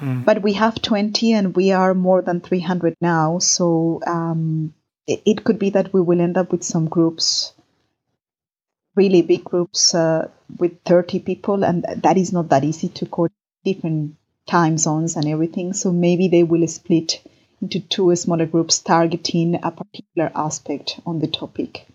Mm. 0.00 0.24
But 0.24 0.42
we 0.42 0.54
have 0.54 0.80
20 0.80 1.32
and 1.32 1.54
we 1.54 1.72
are 1.72 1.94
more 1.94 2.22
than 2.22 2.40
300 2.40 2.96
now. 3.00 3.38
So 3.38 4.00
um, 4.06 4.74
it, 5.06 5.22
it, 5.26 5.44
could 5.44 5.58
be 5.58 5.70
that 5.70 5.92
we 5.92 6.00
will 6.00 6.20
end 6.20 6.36
up 6.38 6.50
with 6.50 6.64
some 6.64 6.88
groups, 6.88 7.52
really 8.94 9.22
big 9.22 9.44
groups 9.44 9.94
uh, 9.94 10.30
with 10.58 10.82
30 10.84 11.20
people. 11.20 11.64
And 11.64 11.84
that 11.98 12.16
is 12.16 12.32
not 12.32 12.48
that 12.48 12.64
easy 12.64 12.88
to 12.88 13.06
coordinate 13.06 13.36
different 13.64 14.16
time 14.46 14.78
zones 14.78 15.16
and 15.16 15.28
everything. 15.28 15.74
So 15.74 15.92
maybe 15.92 16.28
they 16.28 16.44
will 16.44 16.66
split 16.66 17.22
into 17.60 17.80
two 17.80 18.14
smaller 18.16 18.46
groups 18.46 18.78
targeting 18.78 19.56
a 19.62 19.70
particular 19.70 20.32
aspect 20.34 20.98
on 21.04 21.18
the 21.18 21.26
topic. 21.26 21.86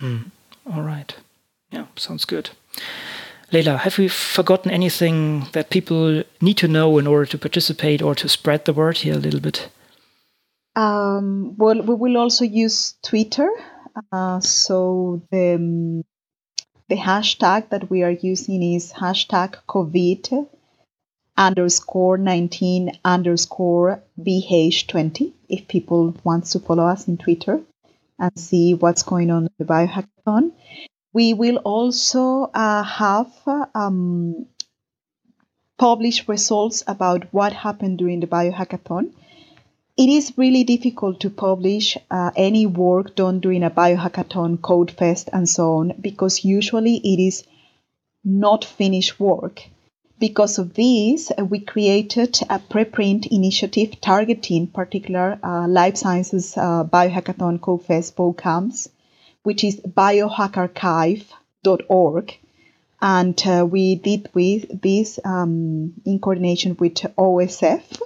Mm. 0.00 0.30
All 0.72 0.82
right. 0.82 1.14
Yeah, 1.70 1.86
sounds 1.96 2.24
good. 2.24 2.50
Leila, 3.52 3.78
have 3.78 3.98
we 3.98 4.06
forgotten 4.06 4.70
anything 4.70 5.46
that 5.52 5.70
people 5.70 6.22
need 6.40 6.56
to 6.58 6.68
know 6.68 6.98
in 6.98 7.06
order 7.06 7.26
to 7.26 7.38
participate 7.38 8.00
or 8.00 8.14
to 8.14 8.28
spread 8.28 8.64
the 8.64 8.72
word 8.72 8.98
here 8.98 9.14
a 9.14 9.18
little 9.18 9.40
bit? 9.40 9.68
Um, 10.76 11.56
well, 11.56 11.82
we 11.82 11.94
will 11.94 12.16
also 12.16 12.44
use 12.44 12.94
Twitter. 13.02 13.50
Uh, 14.12 14.38
so 14.40 15.22
the, 15.32 15.54
um, 15.56 16.04
the 16.88 16.96
hashtag 16.96 17.70
that 17.70 17.90
we 17.90 18.04
are 18.04 18.10
using 18.10 18.62
is 18.62 18.92
hashtag 18.92 19.56
COVID 19.68 20.48
underscore 21.36 22.18
19 22.18 22.92
underscore 23.04 24.02
BH20 24.20 25.32
if 25.48 25.66
people 25.66 26.14
want 26.22 26.44
to 26.46 26.60
follow 26.60 26.84
us 26.84 27.08
in 27.08 27.16
Twitter 27.16 27.60
and 28.18 28.38
see 28.38 28.74
what's 28.74 29.02
going 29.02 29.30
on 29.30 29.44
in 29.44 29.52
the 29.58 29.64
biohackathon. 29.64 30.52
We 31.12 31.34
will 31.34 31.56
also 31.56 32.50
uh, 32.54 32.84
have 32.84 33.32
um, 33.74 34.46
published 35.76 36.28
results 36.28 36.84
about 36.86 37.24
what 37.32 37.52
happened 37.52 37.98
during 37.98 38.20
the 38.20 38.28
biohackathon. 38.28 39.12
It 39.96 40.08
is 40.08 40.38
really 40.38 40.62
difficult 40.62 41.18
to 41.20 41.30
publish 41.30 41.96
uh, 42.10 42.30
any 42.36 42.64
work 42.66 43.16
done 43.16 43.40
during 43.40 43.64
a 43.64 43.70
biohackathon, 43.70 44.62
code 44.62 44.92
fest, 44.92 45.28
and 45.32 45.48
so 45.48 45.72
on, 45.78 45.94
because 46.00 46.44
usually 46.44 46.96
it 46.98 47.20
is 47.20 47.42
not 48.24 48.64
finished 48.64 49.18
work. 49.18 49.62
Because 50.20 50.58
of 50.58 50.74
this, 50.74 51.32
we 51.48 51.58
created 51.58 52.38
a 52.48 52.60
preprint 52.60 53.26
initiative 53.26 54.00
targeting 54.00 54.68
particular 54.68 55.40
uh, 55.42 55.66
life 55.66 55.96
sciences 55.96 56.56
uh, 56.56 56.84
biohackathon, 56.84 57.58
CodeFest, 57.58 58.14
VoCamps 58.14 58.90
which 59.42 59.64
is 59.64 59.80
biohackrxiv.org. 59.80 62.38
And 63.02 63.42
uh, 63.46 63.66
we 63.68 63.94
did 63.94 64.28
with 64.34 64.82
this 64.82 65.18
um, 65.24 65.94
in 66.04 66.18
coordination 66.18 66.76
with 66.78 66.96
OSF. 66.96 67.98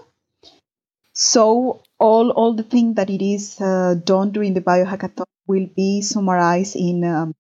So 1.12 1.82
all, 1.98 2.30
all 2.30 2.54
the 2.54 2.62
things 2.62 2.94
that 2.96 3.10
it 3.10 3.24
is 3.24 3.60
uh, 3.60 3.96
done 4.04 4.30
during 4.30 4.54
the 4.54 4.60
biohackathon 4.60 5.24
will 5.46 5.66
be 5.74 6.02
summarized 6.02 6.76
in 6.76 7.02
um, 7.04 7.34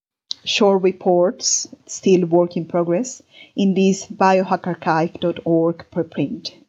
short 0.44 0.82
reports, 0.82 1.68
still 1.86 2.26
work 2.26 2.56
in 2.56 2.66
progress, 2.66 3.22
in 3.56 3.74
this 3.74 4.06
biohackrxiv.org 4.06 5.86
preprint. 5.90 6.63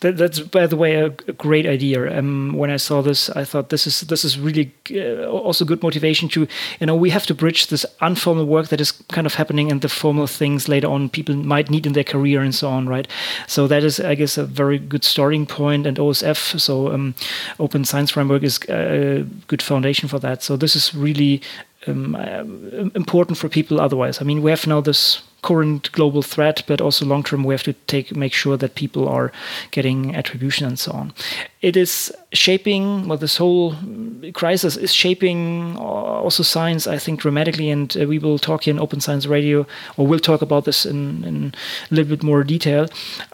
That, 0.00 0.16
that's, 0.16 0.40
by 0.40 0.66
the 0.66 0.76
way, 0.76 0.94
a, 0.94 1.06
a 1.06 1.32
great 1.32 1.66
idea. 1.66 2.18
Um, 2.18 2.54
when 2.54 2.70
I 2.70 2.78
saw 2.78 3.02
this, 3.02 3.28
I 3.30 3.44
thought 3.44 3.68
this 3.68 3.86
is 3.86 4.00
this 4.00 4.24
is 4.24 4.38
really 4.38 4.72
uh, 4.90 5.26
also 5.26 5.64
good 5.66 5.82
motivation 5.82 6.28
to, 6.30 6.48
you 6.80 6.86
know, 6.86 6.96
we 6.96 7.10
have 7.10 7.26
to 7.26 7.34
bridge 7.34 7.66
this 7.66 7.84
informal 8.00 8.46
work 8.46 8.68
that 8.68 8.80
is 8.80 8.92
kind 9.12 9.26
of 9.26 9.34
happening 9.34 9.70
and 9.70 9.82
the 9.82 9.88
formal 9.90 10.26
things 10.26 10.68
later 10.68 10.88
on 10.88 11.10
people 11.10 11.36
might 11.36 11.68
need 11.68 11.86
in 11.86 11.92
their 11.92 12.04
career 12.04 12.40
and 12.40 12.54
so 12.54 12.70
on, 12.70 12.88
right? 12.88 13.06
So 13.46 13.66
that 13.66 13.84
is, 13.84 14.00
I 14.00 14.14
guess, 14.14 14.38
a 14.38 14.44
very 14.44 14.78
good 14.78 15.04
starting. 15.04 15.40
And 15.40 15.96
OSF, 15.96 16.58
so 16.58 16.92
um, 16.92 17.14
Open 17.58 17.84
Science 17.84 18.10
Framework, 18.12 18.42
is 18.42 18.58
a 18.68 19.26
good 19.46 19.62
foundation 19.62 20.08
for 20.08 20.18
that. 20.20 20.42
So 20.42 20.56
this 20.56 20.74
is 20.74 20.94
really 20.94 21.42
um, 21.86 22.14
uh, 22.14 22.44
important 22.94 23.36
for 23.38 23.48
people 23.48 23.80
otherwise. 23.80 24.20
I 24.20 24.24
mean, 24.24 24.42
we 24.42 24.50
have 24.50 24.66
now 24.66 24.80
this 24.80 25.22
current 25.42 25.90
global 25.92 26.22
threat, 26.22 26.62
but 26.66 26.80
also 26.80 27.04
long 27.04 27.22
term, 27.22 27.44
we 27.44 27.54
have 27.54 27.62
to 27.62 27.72
take 27.86 28.14
make 28.14 28.32
sure 28.32 28.56
that 28.56 28.74
people 28.74 29.08
are 29.08 29.32
getting 29.70 30.14
attribution 30.14 30.66
and 30.66 30.78
so 30.78 30.92
on. 30.92 31.12
It 31.62 31.76
is 31.76 32.12
shaping 32.32 33.08
well, 33.08 33.18
this 33.18 33.36
whole 33.36 33.74
crisis 34.32 34.76
is 34.76 34.92
shaping 34.92 35.76
also 35.76 36.42
science, 36.42 36.86
I 36.86 36.98
think, 36.98 37.20
dramatically. 37.20 37.70
And 37.70 37.96
uh, 37.96 38.06
we 38.06 38.18
will 38.18 38.38
talk 38.38 38.66
in 38.66 38.78
Open 38.78 39.00
Science 39.00 39.26
Radio, 39.26 39.66
or 39.96 40.06
we'll 40.06 40.18
talk 40.18 40.42
about 40.42 40.64
this 40.64 40.86
in, 40.86 41.24
in 41.24 41.54
a 41.90 41.94
little 41.94 42.16
bit 42.16 42.22
more 42.22 42.44
detail. 42.44 42.88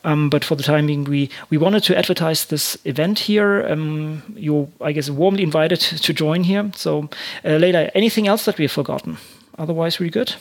Um, 0.04 0.30
but 0.30 0.44
for 0.44 0.56
the 0.56 0.62
time 0.62 0.86
being, 0.86 1.04
we 1.04 1.30
we 1.50 1.58
wanted 1.58 1.82
to 1.84 1.96
advertise 1.96 2.46
this 2.46 2.76
event 2.84 3.18
here. 3.18 3.66
Um, 3.68 4.22
you're, 4.36 4.68
I 4.80 4.92
guess, 4.92 5.10
warmly 5.10 5.42
invited 5.42 5.80
to 6.06 6.12
join 6.12 6.44
here. 6.44 6.70
So, 6.74 7.08
uh, 7.44 7.88
anything 7.94 8.26
else 8.26 8.44
that 8.44 8.58
we've 8.58 8.72
forgotten? 8.72 9.18
Otherwise, 9.58 9.98
we're 9.98 10.10
good. 10.10 10.34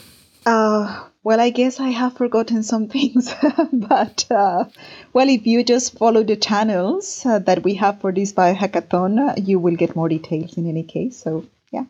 Uh, 0.46 1.06
well, 1.24 1.40
I 1.40 1.50
guess 1.50 1.80
I 1.80 1.90
have 1.90 2.16
forgotten 2.16 2.62
some 2.62 2.88
things, 2.88 3.34
but 3.74 4.26
uh, 4.30 4.66
well, 5.12 5.28
if 5.28 5.48
you 5.48 5.64
just 5.64 5.98
follow 5.98 6.24
the 6.24 6.36
channels 6.36 7.26
uh, 7.26 7.40
that 7.40 7.64
we 7.64 7.74
have 7.76 8.00
for 8.00 8.12
this 8.12 8.32
biohackathon, 8.32 9.30
uh, 9.30 9.34
you 9.38 9.58
will 9.58 9.76
get 9.76 9.96
more 9.96 10.08
details 10.08 10.56
in 10.56 10.70
any 10.70 10.84
case. 10.84 11.18
So, 11.18 11.46
yeah. 11.72 11.86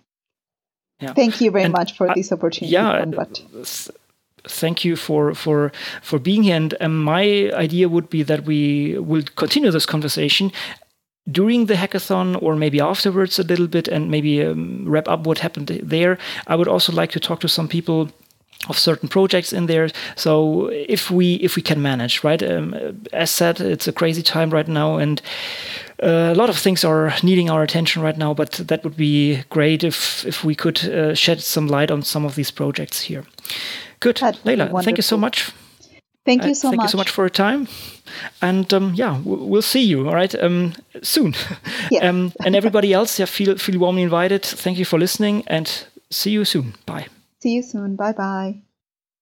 yeah. 1.02 1.14
Thank 1.14 1.42
you 1.42 1.52
very 1.52 1.66
and 1.66 1.74
much 1.74 1.98
for 1.98 2.10
I, 2.10 2.14
this 2.14 2.32
opportunity. 2.32 2.74
Yeah. 2.74 3.04
Thank 4.48 4.86
you 4.86 4.96
for 4.96 5.34
for 5.34 5.72
for 6.02 6.20
being 6.20 6.44
here. 6.44 6.56
And 6.56 6.76
um, 6.80 7.04
my 7.04 7.52
idea 7.52 7.90
would 7.90 8.10
be 8.10 8.24
that 8.24 8.46
we 8.46 8.98
will 9.00 9.24
continue 9.36 9.72
this 9.72 9.88
conversation 9.88 10.52
during 11.30 11.66
the 11.66 11.74
hackathon 11.74 12.42
or 12.42 12.56
maybe 12.56 12.80
afterwards 12.80 13.40
a 13.40 13.44
little 13.44 13.68
bit 13.68 13.88
and 13.88 14.12
maybe 14.12 14.44
um, 14.44 14.88
wrap 14.88 15.08
up 15.08 15.26
what 15.26 15.40
happened 15.40 15.68
there. 15.84 16.20
I 16.48 16.56
would 16.56 16.68
also 16.68 16.94
like 16.94 17.12
to 17.12 17.20
talk 17.20 17.40
to 17.40 17.50
some 17.50 17.68
people 17.68 18.12
of 18.70 18.78
certain 18.78 19.10
projects 19.10 19.54
in 19.54 19.68
there. 19.68 19.90
So 20.16 20.68
if 20.68 21.12
we 21.12 21.36
if 21.36 21.56
we 21.56 21.62
can 21.62 21.82
manage, 21.82 22.24
right? 22.24 22.42
Um, 22.42 22.76
as 23.14 23.30
said, 23.30 23.60
it's 23.62 23.88
a 23.88 23.94
crazy 23.94 24.22
time 24.22 24.50
right 24.50 24.68
now, 24.68 24.98
and 24.98 25.22
uh, 26.02 26.32
a 26.34 26.36
lot 26.36 26.50
of 26.50 26.58
things 26.58 26.84
are 26.84 27.14
needing 27.24 27.50
our 27.50 27.64
attention 27.64 28.02
right 28.02 28.18
now. 28.18 28.34
But 28.34 28.52
that 28.68 28.84
would 28.84 28.98
be 28.98 29.44
great 29.50 29.84
if 29.84 30.26
if 30.26 30.44
we 30.44 30.56
could 30.56 30.84
uh, 30.86 31.16
shed 31.16 31.42
some 31.42 31.68
light 31.68 31.92
on 31.92 32.04
some 32.04 32.26
of 32.26 32.36
these 32.36 32.52
projects 32.52 33.02
here. 33.02 33.24
Good, 34.00 34.18
That'd 34.18 34.46
Leila. 34.46 34.84
Thank 34.84 34.98
you 34.98 35.04
so 35.04 35.18
much. 35.18 35.52
Thank 36.26 36.44
you 36.44 36.56
so 36.56 36.68
uh, 36.68 36.72
thank 36.72 36.82
much. 36.82 36.86
Thank 36.86 36.88
you 36.88 36.92
so 36.92 36.98
much 36.98 37.10
for 37.12 37.24
your 37.24 37.30
time. 37.30 37.68
And 38.42 38.74
um, 38.74 38.94
yeah, 38.96 39.20
we'll 39.24 39.62
see 39.62 39.84
you. 39.84 40.08
All 40.08 40.16
right, 40.16 40.34
um, 40.42 40.74
soon. 41.04 41.36
Yes. 41.92 42.04
um, 42.10 42.32
and 42.44 42.56
everybody 42.56 42.94
else, 42.94 43.20
yeah, 43.20 43.28
feel 43.28 43.58
feel 43.58 43.80
warmly 43.80 44.02
invited. 44.02 44.44
Thank 44.44 44.78
you 44.78 44.86
for 44.86 45.00
listening, 45.00 45.44
and 45.48 45.88
see 46.10 46.32
you 46.32 46.46
soon. 46.46 46.74
Bye. 46.86 47.08
See 47.46 47.52
you 47.52 47.62
soon. 47.62 47.96
Bye 47.96 48.14
bye. 48.14 48.65